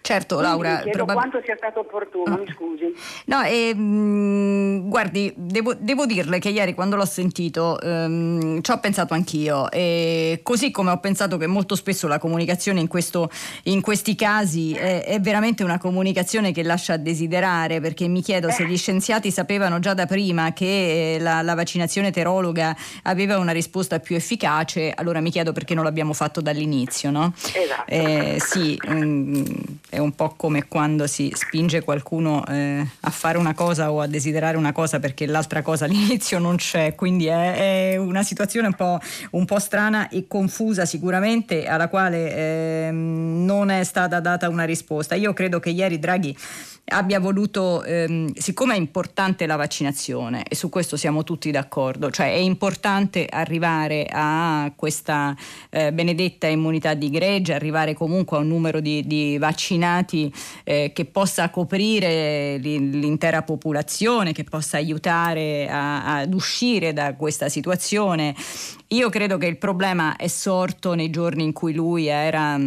[0.00, 0.82] Certo, Laura.
[0.84, 2.94] Mi probab- quanto sia stato opportuno, mi scusi.
[3.26, 8.78] No, eh, mh, guardi, devo, devo, dirle che ieri quando l'ho sentito ehm, ci ho
[8.80, 9.70] pensato anch'io.
[9.70, 13.30] E così come ho pensato che molto spesso la comunicazione in, questo,
[13.62, 18.50] in questi casi è, è, veramente una comunicazione che lascia a desiderare, perché mi chiedo
[18.50, 24.00] se gli scienziati sapevano già da prima che la, la vaccinazione eterologa aveva una risposta
[24.00, 27.32] più efficace, allora mi chiedo perché non l'abbiamo fatto dall'inizio, no?
[27.54, 27.90] Esatto.
[27.90, 28.78] Eh, sì.
[29.66, 34.00] Mh, è un po' come quando si spinge qualcuno eh, a fare una cosa o
[34.00, 38.66] a desiderare una cosa perché l'altra cosa all'inizio non c'è, quindi è, è una situazione
[38.66, 38.98] un po',
[39.30, 45.14] un po', strana e confusa sicuramente alla quale eh, non è stata data una risposta.
[45.14, 46.36] Io credo che ieri Draghi
[46.86, 52.26] abbia voluto, ehm, siccome è importante la vaccinazione e su questo siamo tutti d'accordo, cioè
[52.26, 55.34] è importante arrivare a questa
[55.70, 59.83] eh, benedetta immunità di gregge, arrivare comunque a un numero di, di vaccinati
[60.64, 68.34] eh, che possa coprire l'intera popolazione, che possa aiutare a, ad uscire da questa situazione.
[68.88, 72.58] Io credo che il problema è sorto nei giorni in cui lui era...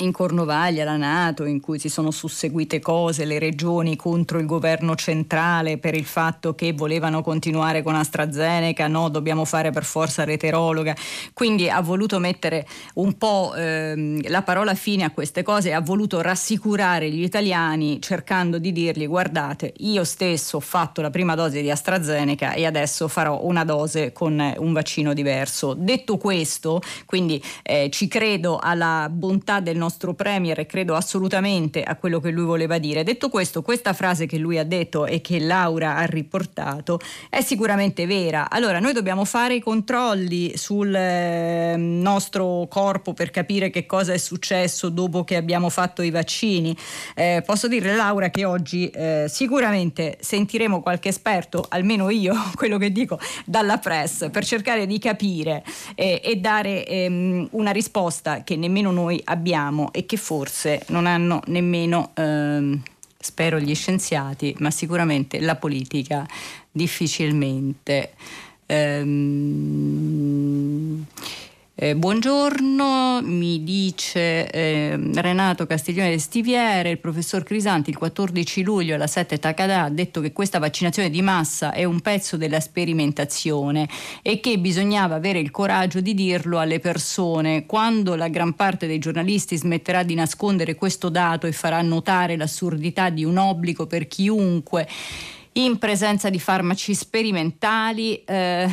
[0.00, 4.94] In Cornovaglia, la Nato, in cui si sono susseguite cose, le regioni contro il governo
[4.94, 10.94] centrale per il fatto che volevano continuare con AstraZeneca, no, dobbiamo fare per forza reterologa.
[11.32, 16.20] Quindi ha voluto mettere un po' ehm, la parola fine a queste cose, ha voluto
[16.20, 21.72] rassicurare gli italiani cercando di dirgli guardate, io stesso ho fatto la prima dose di
[21.72, 25.74] AstraZeneca e adesso farò una dose con un vaccino diverso.
[25.74, 31.96] Detto questo, quindi eh, ci credo alla bontà del nostro Premier e credo assolutamente a
[31.96, 33.04] quello che lui voleva dire.
[33.04, 38.06] Detto questo, questa frase che lui ha detto e che Laura ha riportato è sicuramente
[38.06, 38.50] vera.
[38.50, 44.18] Allora, noi dobbiamo fare i controlli sul eh, nostro corpo per capire che cosa è
[44.18, 46.76] successo dopo che abbiamo fatto i vaccini.
[47.14, 52.90] Eh, posso dire, Laura, che oggi eh, sicuramente sentiremo qualche esperto, almeno io, quello che
[52.90, 55.62] dico, dalla press, per cercare di capire
[55.94, 61.40] eh, e dare ehm, una risposta che nemmeno noi abbiamo e che forse non hanno
[61.46, 62.80] nemmeno, ehm,
[63.18, 66.26] spero, gli scienziati, ma sicuramente la politica
[66.70, 68.12] difficilmente.
[68.66, 70.06] Ehm,
[71.80, 79.06] eh, buongiorno, mi dice eh, Renato Castiglione Stiviere, il professor Crisanti il 14 luglio alla
[79.06, 83.88] 7 Takada ha detto che questa vaccinazione di massa è un pezzo della sperimentazione
[84.22, 87.64] e che bisognava avere il coraggio di dirlo alle persone.
[87.64, 93.08] Quando la gran parte dei giornalisti smetterà di nascondere questo dato e farà notare l'assurdità
[93.08, 94.88] di un obbligo per chiunque
[95.52, 98.68] in presenza di farmaci sperimentali, eh,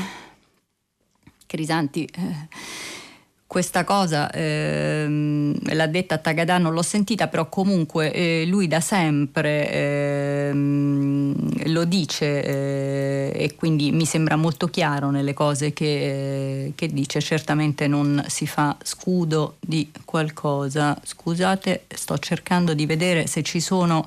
[1.45, 2.09] Crisanti...
[2.11, 2.93] Eh,
[3.55, 9.71] questa cosa ehm, l'ha detta Tagadà, non l'ho sentita, però comunque eh, lui da sempre
[9.71, 17.21] ehm, lo dice eh, e quindi mi sembra molto chiaro nelle cose che, che, dice.
[17.21, 20.99] Certamente non si fa scudo di qualcosa.
[21.01, 24.03] Scusate, sto cercando di vedere se ci sono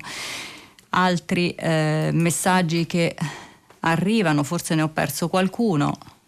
[0.89, 3.15] altri eh, messaggi che
[3.79, 6.18] arrivano, forse ne ho perso qualcuno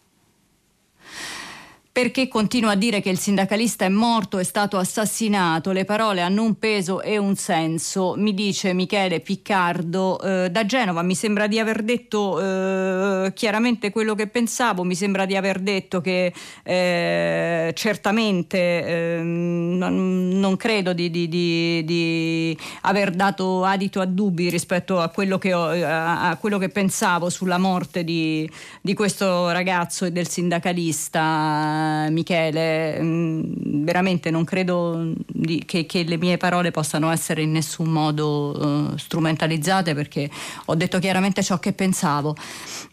[1.92, 6.44] perché continua a dire che il sindacalista è morto, è stato assassinato, le parole hanno
[6.44, 10.20] un peso e un senso, mi dice Michele Piccardo.
[10.22, 15.26] Eh, da Genova, mi sembra di aver detto eh, chiaramente quello che pensavo, mi sembra
[15.26, 16.34] di aver detto che
[16.64, 24.50] eh, certamente ehm, non, non, credo di, di, di, di, aver dato adito a dubbi
[24.50, 28.50] rispetto a quello che, ho, a, a quello che pensavo sulla morte di,
[28.94, 31.80] questo ragazzo e del sindacalista
[32.10, 37.90] Michele, mm, veramente non credo di, che, che, le mie parole possano essere in nessun
[37.90, 40.30] modo uh, strumentalizzate perché
[40.66, 42.36] ho detto chiaramente ciò che pensavo.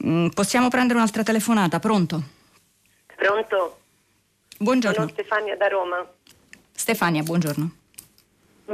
[0.05, 2.23] Mm, possiamo prendere un'altra telefonata, pronto?
[3.17, 3.79] Pronto?
[4.59, 4.97] Buongiorno.
[4.97, 6.07] Sono Stefania da Roma.
[6.73, 7.71] Stefania, buongiorno.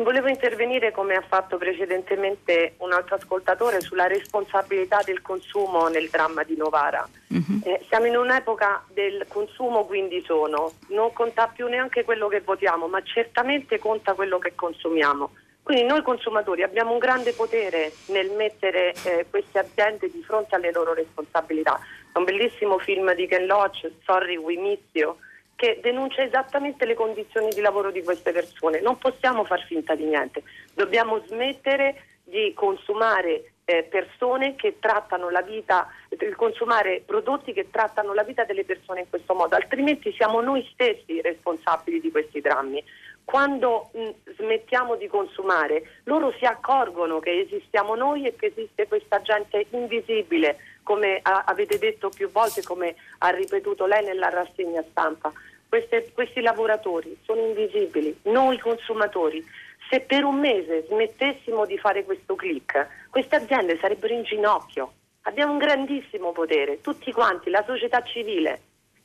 [0.02, 6.42] Volevo intervenire come ha fatto precedentemente un altro ascoltatore sulla responsabilità del consumo nel dramma
[6.42, 7.08] di Novara.
[7.28, 7.60] Uh-huh.
[7.62, 10.72] Eh, siamo in un'epoca del consumo, quindi sono.
[10.88, 15.30] Non conta più neanche quello che votiamo, ma certamente conta quello che consumiamo.
[15.62, 20.72] Quindi noi consumatori abbiamo un grande potere nel mettere eh, queste aziende di fronte alle
[20.72, 21.78] loro responsabilità.
[22.12, 25.16] È un bellissimo film di Ken Loach, Sorry We Miss You,
[25.56, 28.80] che denuncia esattamente le condizioni di lavoro di queste persone.
[28.80, 30.42] Non possiamo far finta di niente,
[30.74, 38.12] dobbiamo smettere di consumare eh, persone che trattano la vita, di consumare prodotti che trattano
[38.12, 42.82] la vita delle persone in questo modo, altrimenti siamo noi stessi responsabili di questi drammi.
[43.24, 43.90] Quando
[44.36, 50.58] smettiamo di consumare, loro si accorgono che esistiamo noi e che esiste questa gente invisibile
[50.84, 55.32] come avete detto più volte, come ha ripetuto lei nella rassegna stampa.
[55.68, 59.44] Queste, questi lavoratori sono invisibili, noi consumatori.
[59.90, 64.92] Se per un mese smettessimo di fare questo click, queste aziende sarebbero in ginocchio.
[65.22, 68.60] Abbiamo un grandissimo potere, tutti quanti, la società civile.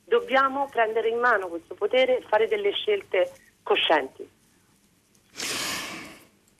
[0.06, 3.32] Dobbiamo prendere in mano questo potere e fare delle scelte
[3.64, 4.30] coscienti.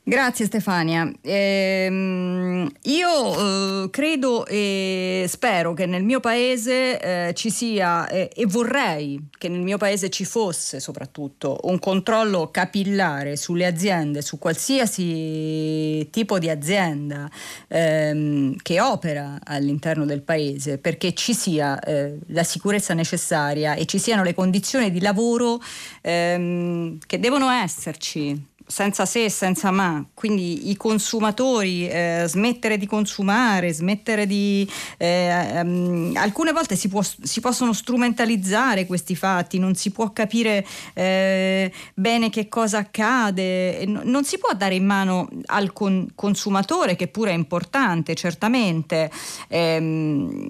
[0.10, 1.07] Grazie Stefania.
[1.22, 8.47] Ehm, io eh, credo e spero che nel mio paese eh, ci sia eh, e
[8.47, 16.07] vorrei che nel mio paese ci fosse soprattutto un controllo capillare sulle aziende, su qualsiasi
[16.10, 17.30] tipo di azienda
[17.68, 23.99] ehm, che opera all'interno del paese, perché ci sia eh, la sicurezza necessaria e ci
[23.99, 25.62] siano le condizioni di lavoro
[26.01, 32.86] ehm, che devono esserci senza se e senza ma, quindi i consumatori eh, smettere di
[32.86, 34.70] consumare, smettere di...
[34.98, 40.64] Eh, um, alcune volte si, può, si, possono strumentalizzare questi fatti, non si può capire
[40.94, 47.08] eh, bene che cosa accade, non si può dare in mano al con- consumatore, che
[47.08, 49.10] pure è importante, certamente,
[49.48, 50.48] ehm,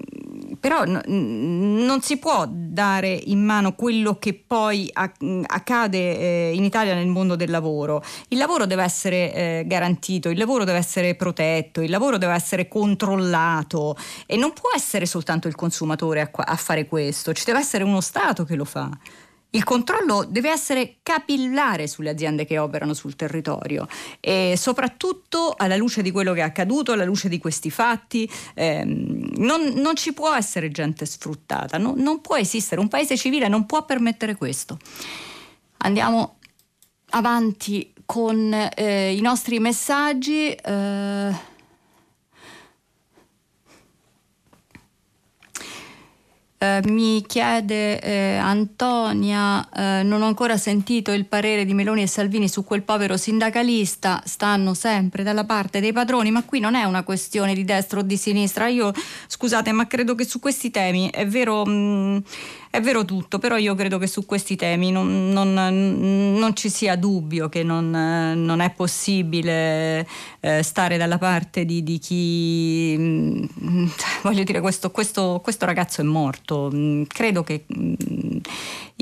[0.60, 6.92] però n- non si può dare in mano quello che poi accade eh, in Italia
[6.92, 11.80] nel mondo del lavoro il lavoro deve essere eh, garantito, il lavoro deve essere protetto,
[11.80, 13.96] il lavoro deve essere controllato
[14.26, 18.00] e non può essere soltanto il consumatore a, a fare questo, ci deve essere uno
[18.00, 18.90] Stato che lo fa.
[19.52, 23.88] il controllo deve essere capillare sulle aziende che operano sul territorio
[24.20, 29.32] e soprattutto alla luce di quello che è accaduto, alla luce di questi fatti, ehm,
[29.38, 33.66] non, non, ci può essere gente sfruttata, no, non può esistere, un paese civile non
[33.66, 34.78] può permettere questo.
[35.78, 36.38] Andiamo
[37.10, 40.50] avanti con eh, i nostri messaggi.
[40.50, 41.48] Eh,
[46.62, 52.06] Eh, mi chiede eh, Antonia, eh, non ho ancora sentito il parere di Meloni e
[52.06, 56.84] Salvini su quel povero sindacalista, stanno sempre dalla parte dei padroni, ma qui non è
[56.84, 58.68] una questione di destra o di sinistra.
[58.68, 58.92] Io,
[59.26, 61.64] scusate, ma credo che su questi temi è vero...
[61.64, 62.16] Mh, mm,
[62.70, 66.94] è vero tutto, però io credo che su questi temi non, non, non ci sia
[66.94, 70.06] dubbio che non, non è possibile
[70.38, 72.94] eh, stare dalla parte di, di chi...
[72.96, 73.86] Mh, mm,
[74.22, 76.70] voglio dire, questo, questo, questo, ragazzo è morto.
[76.72, 78.36] Mm, credo che mh, mm,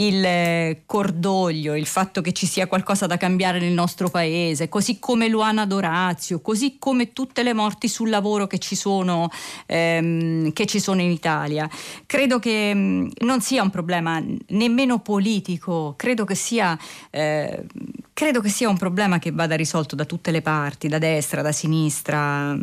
[0.01, 5.29] il cordoglio, il fatto che ci sia qualcosa da cambiare nel nostro paese, così come
[5.29, 9.31] Luana Dorazio, così come tutte le morti sul lavoro che ci sono,
[9.67, 11.69] ehm, che ci sono in Italia.
[12.07, 16.79] Credo che non sia sia un problema nemmeno politico, credo che sia...
[17.11, 17.67] Eh,
[18.13, 21.53] credo che sia un problema che vada risolto da tutte le parti, da destra, da
[21.53, 22.57] sinistra.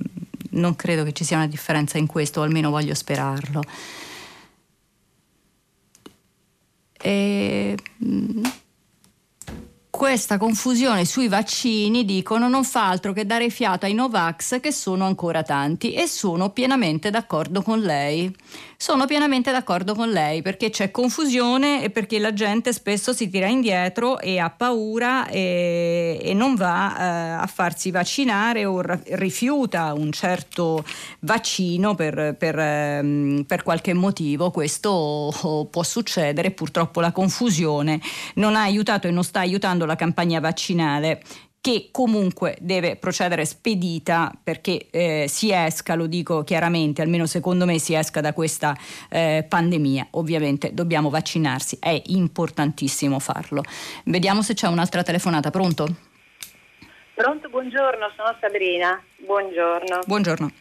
[0.52, 3.62] Non credo che ci sia una differenza in questo, o almeno voglio sperarlo.
[7.06, 8.44] E, mm,
[9.92, 15.06] questa confusione sui vaccini, dicono, non fa altro che dare fiato ai Novax che sono
[15.06, 18.36] ancora tanti e sono pienamente d'accordo con lei.
[18.86, 23.48] Sono pienamente d'accordo con lei perché c'è confusione e perché la gente spesso si tira
[23.48, 28.84] indietro e ha paura e, e non va eh, a farsi vaccinare o
[29.14, 30.86] rifiuta un certo
[31.22, 34.52] vaccino per, per, ehm, per qualche motivo.
[34.52, 38.00] Questo può succedere, purtroppo la confusione
[38.36, 41.24] non ha aiutato e non sta aiutando la campagna vaccinale
[41.66, 47.80] che comunque deve procedere spedita perché eh, si esca, lo dico chiaramente, almeno secondo me
[47.80, 48.76] si esca da questa
[49.10, 50.10] eh, pandemia.
[50.12, 53.64] Ovviamente dobbiamo vaccinarsi, è importantissimo farlo.
[54.04, 55.50] Vediamo se c'è un'altra telefonata.
[55.50, 55.88] Pronto?
[57.16, 59.02] Pronto, buongiorno, sono Sabrina.
[59.16, 60.02] Buongiorno.
[60.06, 60.52] Buongiorno.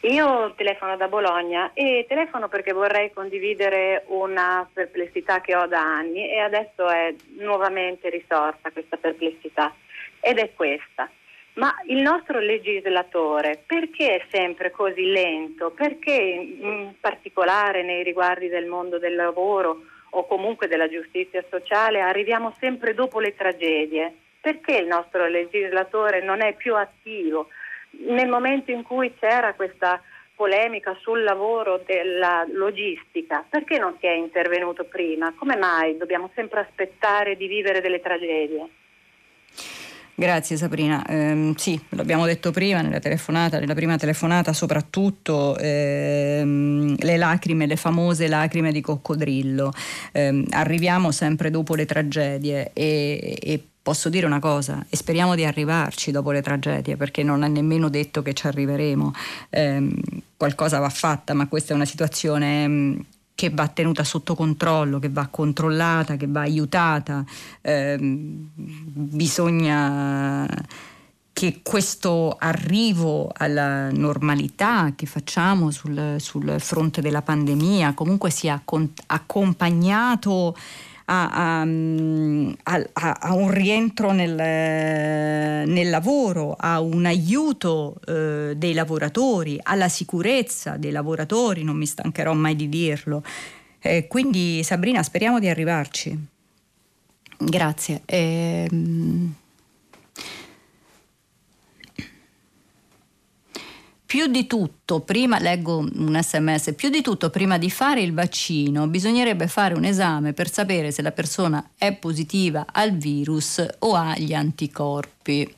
[0.00, 6.28] Io telefono da Bologna e telefono perché vorrei condividere una perplessità che ho da anni
[6.28, 9.72] e adesso è nuovamente risorta questa perplessità
[10.20, 11.10] ed è questa.
[11.54, 15.70] Ma il nostro legislatore perché è sempre così lento?
[15.70, 22.54] Perché in particolare nei riguardi del mondo del lavoro o comunque della giustizia sociale arriviamo
[22.60, 24.14] sempre dopo le tragedie?
[24.40, 27.48] Perché il nostro legislatore non è più attivo?
[28.06, 30.00] Nel momento in cui c'era questa
[30.34, 35.34] polemica sul lavoro della logistica, perché non si è intervenuto prima?
[35.36, 38.68] Come mai dobbiamo sempre aspettare di vivere delle tragedie?
[40.20, 41.02] Grazie Sabrina.
[41.06, 47.76] Eh, sì, l'abbiamo detto prima nella telefonata, nella prima telefonata soprattutto ehm, le lacrime, le
[47.76, 49.72] famose lacrime di coccodrillo.
[50.12, 55.46] Eh, arriviamo sempre dopo le tragedie e, e posso dire una cosa e speriamo di
[55.46, 59.12] arrivarci dopo le tragedie perché non è nemmeno detto che ci arriveremo.
[59.48, 59.88] Eh,
[60.36, 63.06] qualcosa va fatta, ma questa è una situazione
[63.40, 67.24] che va tenuta sotto controllo, che va controllata, che va aiutata.
[67.62, 70.46] Eh, bisogna
[71.32, 78.62] che questo arrivo alla normalità che facciamo sul, sul fronte della pandemia comunque sia
[79.06, 80.54] accompagnato
[81.12, 89.58] a, a, a, a un rientro nel, nel, lavoro, a un aiuto eh, dei lavoratori,
[89.60, 93.24] alla sicurezza dei lavoratori, non mi stancherò mai di dirlo.
[93.80, 96.16] Eh, quindi Sabrina, speriamo di arrivarci.
[97.38, 98.02] Grazie.
[98.04, 98.68] Eh,
[104.10, 108.88] più di tutto, prima leggo un sms, più di tutto prima di fare il vaccino
[108.88, 114.18] bisognerebbe fare un esame per sapere se la persona è positiva al virus o ha
[114.18, 115.54] gli anticorpi.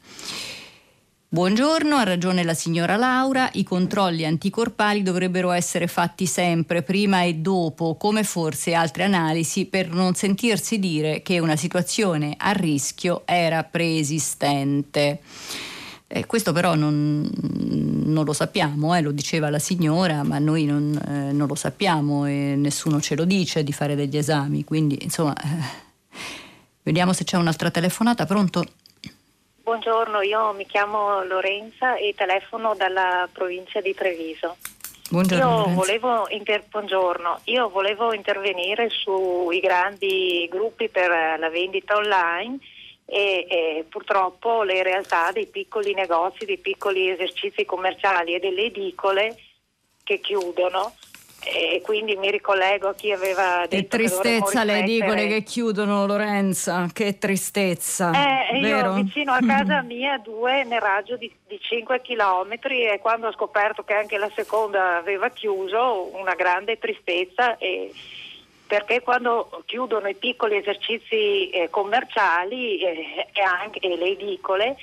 [1.30, 7.36] Buongiorno, ha ragione la signora Laura, i controlli anticorpali dovrebbero essere fatti sempre, prima e
[7.36, 13.64] dopo, come forse altre analisi, per non sentirsi dire che una situazione a rischio era
[13.64, 15.20] preesistente.
[16.14, 17.26] Eh, questo però non,
[18.04, 22.26] non lo sappiamo, eh, lo diceva la signora, ma noi non, eh, non, lo sappiamo
[22.26, 26.16] e nessuno ce lo dice di fare degli esami, quindi insomma eh,
[26.82, 28.62] vediamo se c'è un'altra telefonata, pronto?
[29.62, 34.58] Buongiorno, io mi chiamo Lorenza e telefono dalla provincia di Treviso.
[35.08, 37.40] Buongiorno, Io volevo, inter- buongiorno.
[37.44, 42.58] Io volevo intervenire sui grandi gruppi per la vendita online
[43.12, 49.36] e, e, purtroppo le realtà dei piccoli negozi, dei piccoli esercizi commerciali e delle edicole
[50.02, 50.94] che chiudono.
[51.44, 56.86] E quindi mi ricollego a chi aveva detto che tristezza le edicole che chiudono Lorenza
[56.92, 62.58] che tristezza eh, io vicino a casa mia due nel raggio di, di 5 km
[62.70, 67.90] e quando ho scoperto che anche la seconda aveva chiuso una grande tristezza e,
[68.72, 74.78] perché quando chiudono i piccoli esercizi eh, commerciali eh, e anche e le edicole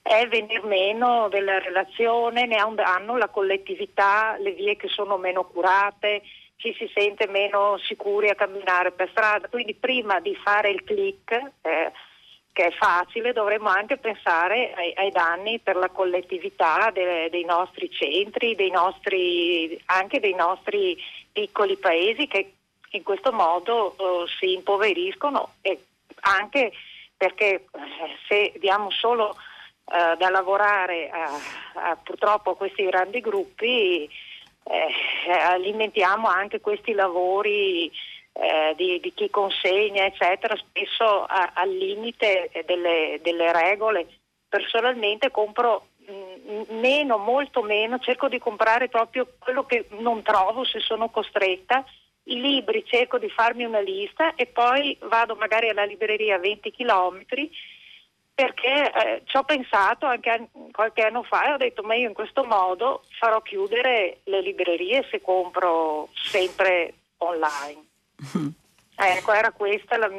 [0.00, 5.16] è venir meno della relazione, ne ha un danno la collettività, le vie che sono
[5.16, 6.22] meno curate,
[6.54, 9.48] ci si sente meno sicuri a camminare per strada.
[9.48, 11.90] Quindi prima di fare il click, eh,
[12.52, 17.90] che è facile, dovremmo anche pensare ai, ai danni per la collettività de, dei nostri
[17.90, 20.96] centri, dei nostri, anche dei nostri
[21.32, 22.52] piccoli paesi che
[22.96, 25.84] in questo modo eh, si impoveriscono e
[26.20, 26.72] anche
[27.16, 27.64] perché eh,
[28.28, 29.36] se diamo solo
[29.86, 31.30] eh, da lavorare a,
[31.90, 34.08] a, purtroppo a questi grandi gruppi
[34.64, 37.90] eh, alimentiamo anche questi lavori
[38.32, 44.06] eh, di, di, chi consegna eccetera spesso a, al limite delle, delle, regole.
[44.48, 50.80] Personalmente compro mm, meno molto meno cerco di comprare proprio quello che non trovo se
[50.80, 51.84] sono costretta
[52.24, 56.70] i libri cerco di farmi una lista e poi vado magari alla libreria a 20
[56.70, 57.50] chilometri
[58.34, 62.08] perché eh, ci ho pensato anche an- qualche anno fa e ho detto ma io
[62.08, 67.84] in questo modo farò chiudere le librerie se compro sempre online.
[68.36, 68.48] Mm.
[68.96, 70.12] Ecco, era questo il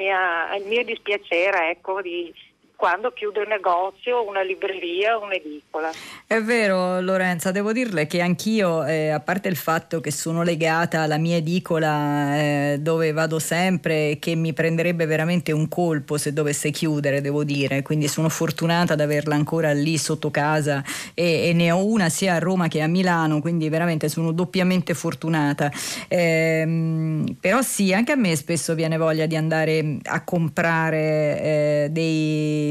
[0.65, 2.33] mio dispiacere ecco, di,
[2.75, 5.89] quando chiude un negozio, una libreria, un'edicola.
[6.27, 11.01] È vero Lorenza, devo dirle che anch'io, eh, a parte il fatto che sono legata
[11.01, 16.33] alla mia edicola eh, dove vado sempre e che mi prenderebbe veramente un colpo se
[16.33, 20.83] dovesse chiudere, devo dire, quindi sono fortunata ad averla ancora lì sotto casa
[21.13, 24.93] e, e ne ho una sia a Roma che a Milano, quindi veramente sono doppiamente
[24.93, 25.71] fortunata.
[26.07, 31.87] Eh, però sì, anche a me spesso viene voglia di andare a comprare eh,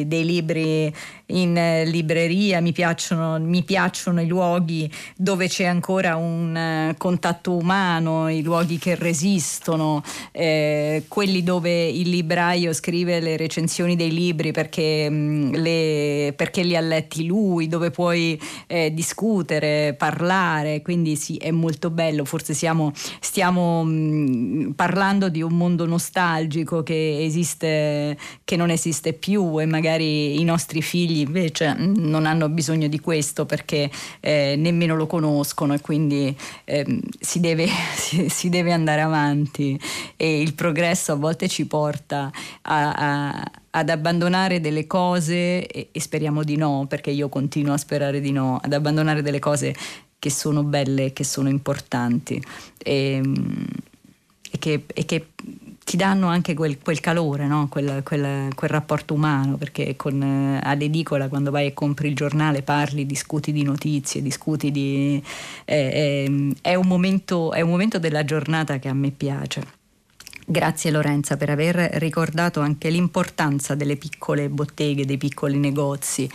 [0.06, 0.92] dei libri
[1.26, 8.28] in libreria, mi piacciono, mi piacciono, i luoghi dove c'è ancora un eh, contatto umano,
[8.28, 10.02] i luoghi che resistono,
[10.32, 16.62] eh, quelli dove il libraio scrive le recensioni dei libri perché, mh, mm, le, perché
[16.62, 22.52] li ha letti lui, dove puoi eh, discutere, parlare, quindi sì, è molto bello, forse
[22.52, 29.58] siamo, stiamo mh, mm, parlando di un mondo nostalgico che esiste, che non esiste più
[29.60, 33.90] e magari i nostri figli invece non hanno bisogno di questo perché
[34.20, 37.66] eh, nemmeno lo conoscono e quindi eh, si, deve,
[38.28, 39.78] si, deve, andare avanti.
[40.16, 42.30] E il progresso a volte ci porta
[42.62, 47.76] a, a ad abbandonare delle cose e, e, speriamo di no, perché io continuo a
[47.76, 49.74] sperare di no, ad abbandonare delle cose
[50.18, 52.42] che sono belle, che sono importanti.
[52.78, 53.20] E,
[54.50, 55.26] e, che, e che
[55.84, 57.68] ti danno anche quel, quel calore, no?
[57.68, 62.14] quel, quel, quel, rapporto umano, perché con, eh, ad edicola quando vai e compri il
[62.14, 65.22] giornale parli, discuti di notizie, discuti di...
[65.64, 69.82] Eh, eh, è, un momento, è un momento della giornata che a me piace.
[70.46, 76.28] Grazie Lorenza per aver ricordato anche l'importanza delle piccole botteghe, dei piccoli negozi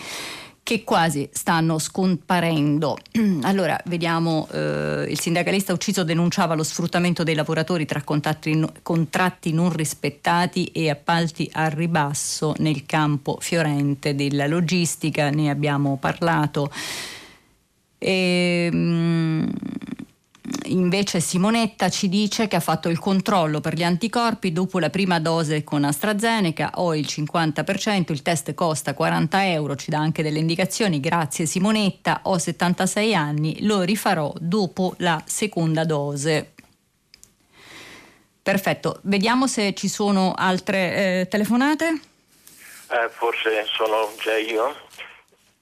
[0.63, 2.97] che quasi stanno scomparendo.
[3.41, 9.71] Allora, vediamo, eh, il sindacalista ucciso denunciava lo sfruttamento dei lavoratori tra contratti, contratti non
[9.71, 16.71] rispettati e appalti a ribasso nel campo fiorente della logistica, ne abbiamo parlato.
[17.97, 19.49] E, mh,
[20.65, 25.19] Invece Simonetta ci dice che ha fatto il controllo per gli anticorpi dopo la prima
[25.19, 30.39] dose con AstraZeneca, ho il 50%, il test costa 40 euro, ci dà anche delle
[30.39, 36.53] indicazioni, grazie Simonetta, ho 76 anni, lo rifarò dopo la seconda dose.
[38.41, 41.85] Perfetto, vediamo se ci sono altre eh, telefonate.
[42.91, 44.75] Eh, forse sono già io.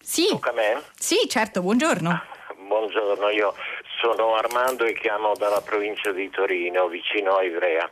[0.02, 0.28] Sì.
[0.30, 0.84] Tocca a me?
[0.98, 2.10] Sì, certo, buongiorno.
[2.10, 2.24] Ah,
[2.56, 3.54] buongiorno, io
[3.98, 7.90] sono Armando e chiamo dalla provincia di Torino, vicino a Ivrea.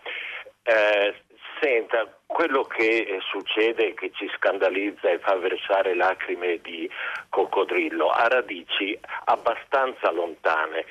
[0.64, 1.14] Eh,
[1.62, 6.90] senta, quello che succede, che ci scandalizza e fa versare lacrime di
[7.30, 10.86] coccodrillo, ha radici abbastanza lontane.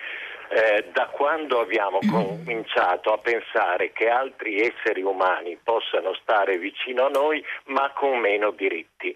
[0.48, 7.08] Eh, da quando abbiamo cominciato a pensare che altri esseri umani possano stare vicino a
[7.08, 9.14] noi ma con meno diritti.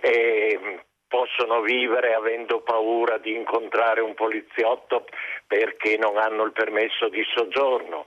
[0.00, 5.06] Eh, possono vivere avendo paura di incontrare un poliziotto
[5.46, 8.06] perché non hanno il permesso di soggiorno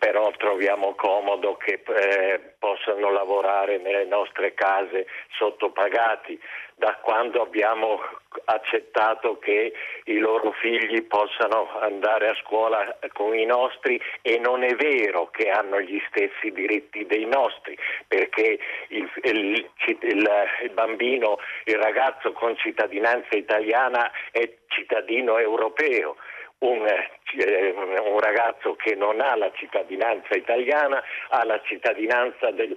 [0.00, 6.40] però troviamo comodo che eh, possano lavorare nelle nostre case sottopagati.
[6.74, 8.00] Da quando abbiamo
[8.46, 9.74] accettato che
[10.04, 15.50] i loro figli possano andare a scuola con i nostri e non è vero che
[15.50, 17.76] hanno gli stessi diritti dei nostri,
[18.08, 18.58] perché
[18.88, 19.70] il, il,
[20.00, 26.16] il, il bambino, il ragazzo con cittadinanza italiana è cittadino europeo
[26.60, 32.76] un, eh, un, ragazzo che non ha la cittadinanza italiana ha la cittadinanza del,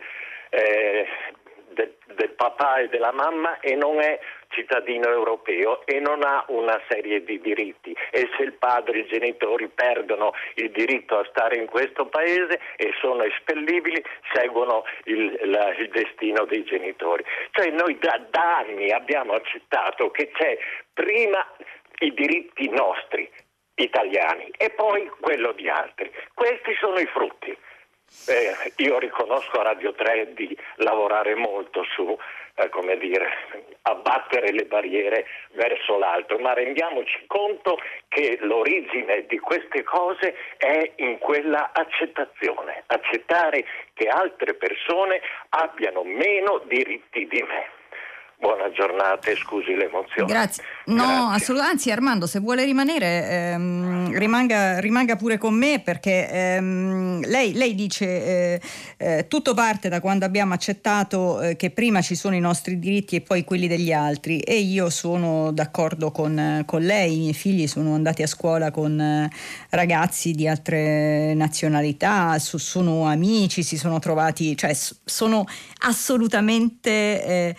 [0.49, 1.07] eh,
[1.73, 4.19] del, del papà e della mamma e non è
[4.49, 9.07] cittadino europeo e non ha una serie di diritti e se il padre e i
[9.07, 14.01] genitori perdono il diritto a stare in questo paese e sono espellibili
[14.31, 17.23] seguono il, la, il destino dei genitori.
[17.51, 20.57] Cioè noi da, da anni abbiamo accettato che c'è
[20.93, 21.45] prima
[21.99, 23.29] i diritti nostri
[23.75, 26.11] italiani e poi quello di altri.
[26.33, 27.55] Questi sono i frutti.
[28.27, 32.15] Eh, io riconosco a Radio 3 di lavorare molto su
[32.55, 33.27] eh, come dire,
[33.81, 41.17] abbattere le barriere verso l'alto, ma rendiamoci conto che l'origine di queste cose è in
[41.17, 45.19] quella accettazione, accettare che altre persone
[45.49, 47.81] abbiano meno diritti di me.
[48.39, 50.27] Buona giornata e scusi l'emozione.
[50.27, 50.63] Grazie.
[50.85, 51.61] No, assolutamente.
[51.63, 57.73] Anzi, Armando, se vuole rimanere, ehm, rimanga, rimanga, pure con me perché ehm, lei, lei,
[57.73, 58.61] dice eh,
[58.97, 63.15] eh, tutto parte da quando abbiamo accettato eh, che prima ci sono i nostri diritti
[63.15, 67.65] e poi quelli degli altri e io sono d'accordo con, con lei, i miei figli
[67.67, 69.29] sono andati a scuola con eh,
[69.69, 75.45] ragazzi di altre nazionalità, so, sono amici, si sono trovati, cioè sono
[75.85, 77.55] assolutamente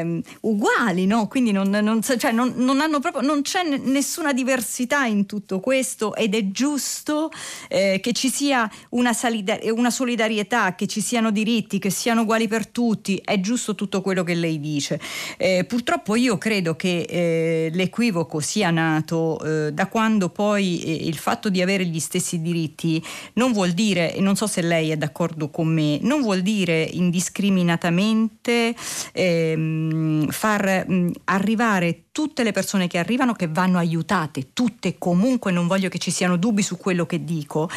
[0.00, 1.28] eh, uguali, no?
[1.28, 2.52] quindi non, non, cioè non,
[3.00, 7.30] proprio, non c'è nessuna diversità in tutto questo ed è giusto
[7.68, 12.48] eh, che ci sia una, solidar- una, solidarietà, che ci siano diritti, che siano uguali
[12.48, 15.00] per tutti, è giusto tutto quello che lei dice.
[15.36, 21.16] Eh, purtroppo io credo che eh, l'equivoco sia nato eh, da quando poi eh, il
[21.16, 23.02] fatto di avere gli stessi diritti
[23.34, 26.82] non vuol dire, e non so se lei è d'accordo con me, non vuol dire
[26.82, 28.74] indiscriminatamente
[29.12, 29.87] ehm,
[30.30, 35.88] far mh, arrivare tutte le persone che arrivano che vanno aiutate, tutte comunque, non voglio
[35.88, 37.70] che ci siano dubbi su quello che dico,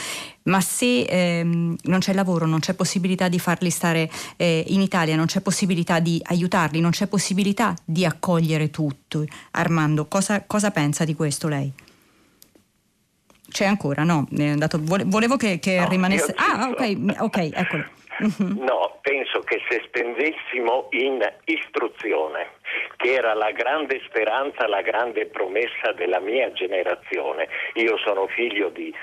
[0.43, 5.15] ma se ehm, non c'è lavoro, non c'è possibilità di farli stare eh, in Italia,
[5.15, 9.25] non c'è possibilità di aiutarli, non c'è possibilità di accogliere tutto.
[9.51, 11.71] Armando, cosa, cosa pensa di questo lei?
[13.51, 14.27] C'è ancora, no?
[14.38, 16.33] Andato, volevo che, che no, rimanesse...
[16.38, 17.83] Ah, ok, ok, eccolo.
[18.22, 22.52] No, penso che se spendessimo in istruzione,
[22.98, 28.93] che era la grande speranza, la grande promessa della mia generazione, io sono figlio di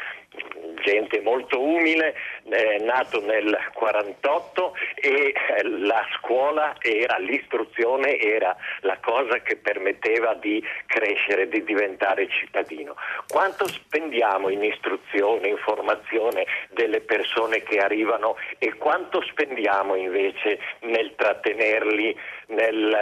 [0.82, 8.98] gente molto umile, eh, nato nel 48 e eh, la scuola era, l'istruzione era la
[9.00, 12.96] cosa che permetteva di crescere, di diventare cittadino.
[13.26, 21.14] Quanto spendiamo in istruzione, in formazione delle persone che arrivano e quanto spendiamo invece nel
[21.16, 22.96] trattenerli, nel,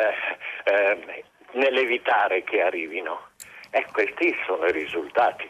[0.65, 3.29] eh, nell'evitare che arrivino?
[3.71, 5.49] E questi sono i risultati.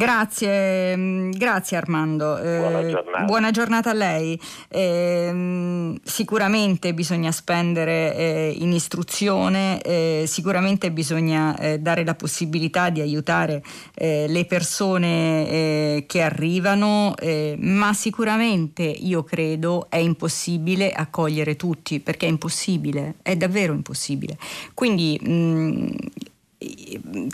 [0.00, 2.38] Grazie, mm, grazie Armando.
[2.38, 3.24] Eh, buona, giornata.
[3.24, 3.90] buona giornata.
[3.90, 4.40] a lei.
[4.68, 13.02] Eh, sicuramente bisogna spendere eh, in istruzione, eh, sicuramente bisogna eh, dare la possibilità di
[13.02, 13.62] aiutare
[13.94, 17.14] eh, le persone che arrivano,
[17.58, 24.38] ma sicuramente io credo è impossibile accogliere tutti, perché è impossibile, è davvero impossibile.
[24.72, 25.88] Quindi, mm,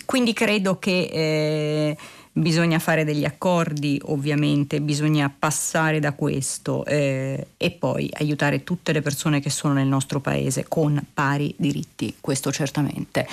[0.05, 1.97] quindi credo che
[2.37, 9.01] bisogna fare degli accordi ovviamente, bisogna passare da questo eh, e poi aiutare tutte le
[9.01, 13.27] persone che sono nel nostro paese con pari diritti, questo certamente.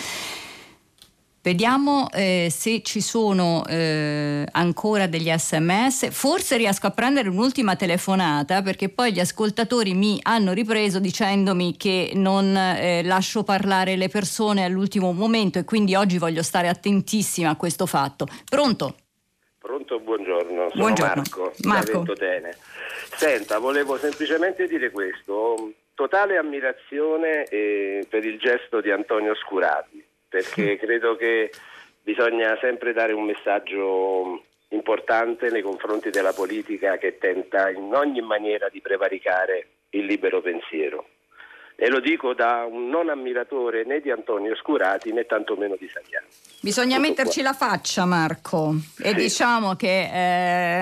[1.44, 6.10] Vediamo eh, se ci sono eh, ancora degli sms.
[6.12, 12.12] Forse riesco a prendere un'ultima telefonata perché poi gli ascoltatori mi hanno ripreso dicendomi che
[12.16, 17.58] non eh, lascio parlare le persone all'ultimo momento e quindi oggi voglio stare attentissima a
[17.58, 18.26] questo fatto.
[18.50, 18.96] Pronto?
[19.60, 20.70] Pronto, buongiorno.
[20.70, 21.14] Sono buongiorno.
[21.16, 22.06] Marco, Marco.
[23.18, 25.74] Senta, volevo semplicemente dire questo.
[25.94, 30.03] Totale ammirazione eh, per il gesto di Antonio Scurati
[30.34, 31.52] perché credo che
[32.02, 38.68] bisogna sempre dare un messaggio importante nei confronti della politica che tenta in ogni maniera
[38.70, 41.06] di prevaricare il libero pensiero.
[41.76, 46.28] E lo dico da un non ammiratore né di Antonio Scurati né tantomeno di Saviano.
[46.62, 47.50] Bisogna Tutto metterci qua.
[47.50, 49.16] la faccia Marco e Sì.
[49.16, 50.10] diciamo che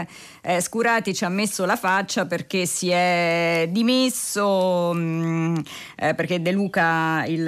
[0.02, 0.08] eh,
[0.44, 5.62] eh, Scurati ci ha messo la faccia perché si è dimesso, mh,
[5.98, 7.42] eh, perché De Luca il,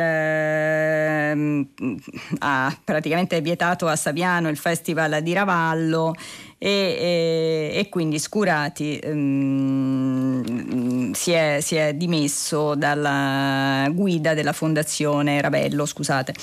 [1.38, 1.96] mh,
[2.40, 6.14] ha praticamente vietato a Saviano il festival di Ravallo
[6.66, 15.42] e, e- e quindi Scurati mm, si, è, si è dimesso dalla guida della fondazione
[15.42, 16.34] Ravello, scusate.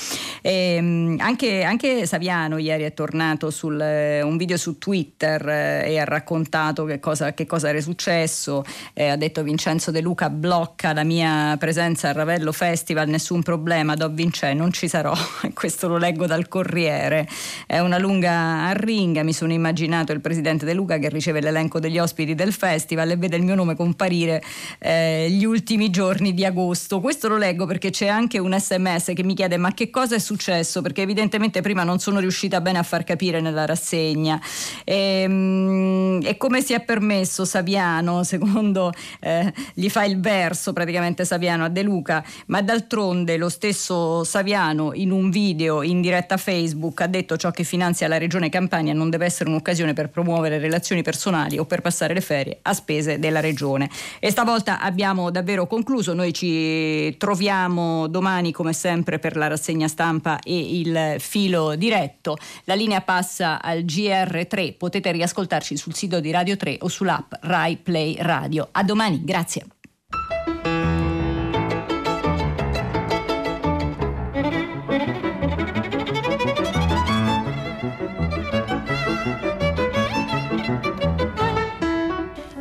[0.43, 5.99] E, mm, anche, anche Saviano ieri è tornato su un video su Twitter eh, e
[5.99, 10.93] ha raccontato che cosa, che cosa era successo, Eh, ha detto Vincenzo De Luca blocca
[10.93, 15.15] la mia presenza al Ravello Festival, nessun problema, do Vincenzo, non ci sarò,
[15.55, 17.27] questo lo leggo dal Corriere,
[17.67, 21.99] è una lunga arringa, mi sono immaginato il presidente De Luca che riceve l'elenco degli
[21.99, 24.43] ospiti del festival e vede il mio nome comparire
[24.79, 27.01] eh, gli ultimi giorni di agosto.
[27.01, 30.19] Questo lo leggo perché c'è anche un sms che mi chiede ma che cosa è
[30.19, 30.83] successo?
[30.83, 34.41] Perché evidentemente prima non sono riuscita bene a far capire nella rassegna.
[34.85, 41.25] E, mm, e come si è permesso Saviano, secondo eh, gli fa il verso praticamente
[41.25, 47.01] Saviano a De Luca, ma d'altronde lo stesso Saviano in un video in diretta Facebook
[47.01, 51.03] ha detto ciò che finanzia la regione Campania non deve essere un'occasione per promuovere relazioni
[51.03, 53.89] personali o per passare le ferie a spese della regione.
[54.19, 60.39] E stavolta abbiamo davvero concluso, noi ci troviamo domani come sempre per la rassegna stampa
[60.41, 62.37] e il filo diretto.
[62.65, 67.77] La linea passa al GR3, potete riascoltarci sul sito di Radio 3 o sull'app Rai
[67.77, 68.69] Play Radio.
[68.73, 69.67] A domani, grazie.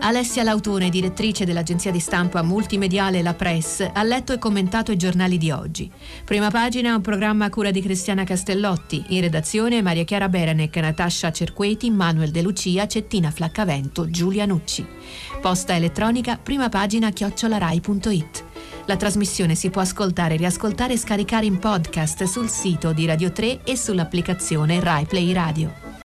[0.09, 5.37] Alessia Lautone, direttrice dell'agenzia di stampa multimediale La Press, ha letto e commentato i giornali
[5.37, 5.87] di oggi.
[6.25, 11.31] Prima pagina un programma a cura di Cristiana Castellotti, in redazione Maria Chiara Beranec, Natascia
[11.31, 14.83] Cerqueti, Manuel De Lucia, Cettina Flaccavento, Giulia Nucci.
[15.39, 18.43] Posta elettronica prima pagina chiocciolarai.it.
[18.85, 23.61] La trasmissione si può ascoltare, riascoltare e scaricare in podcast sul sito di Radio 3
[23.63, 25.88] e sull'applicazione Rai Play Radio.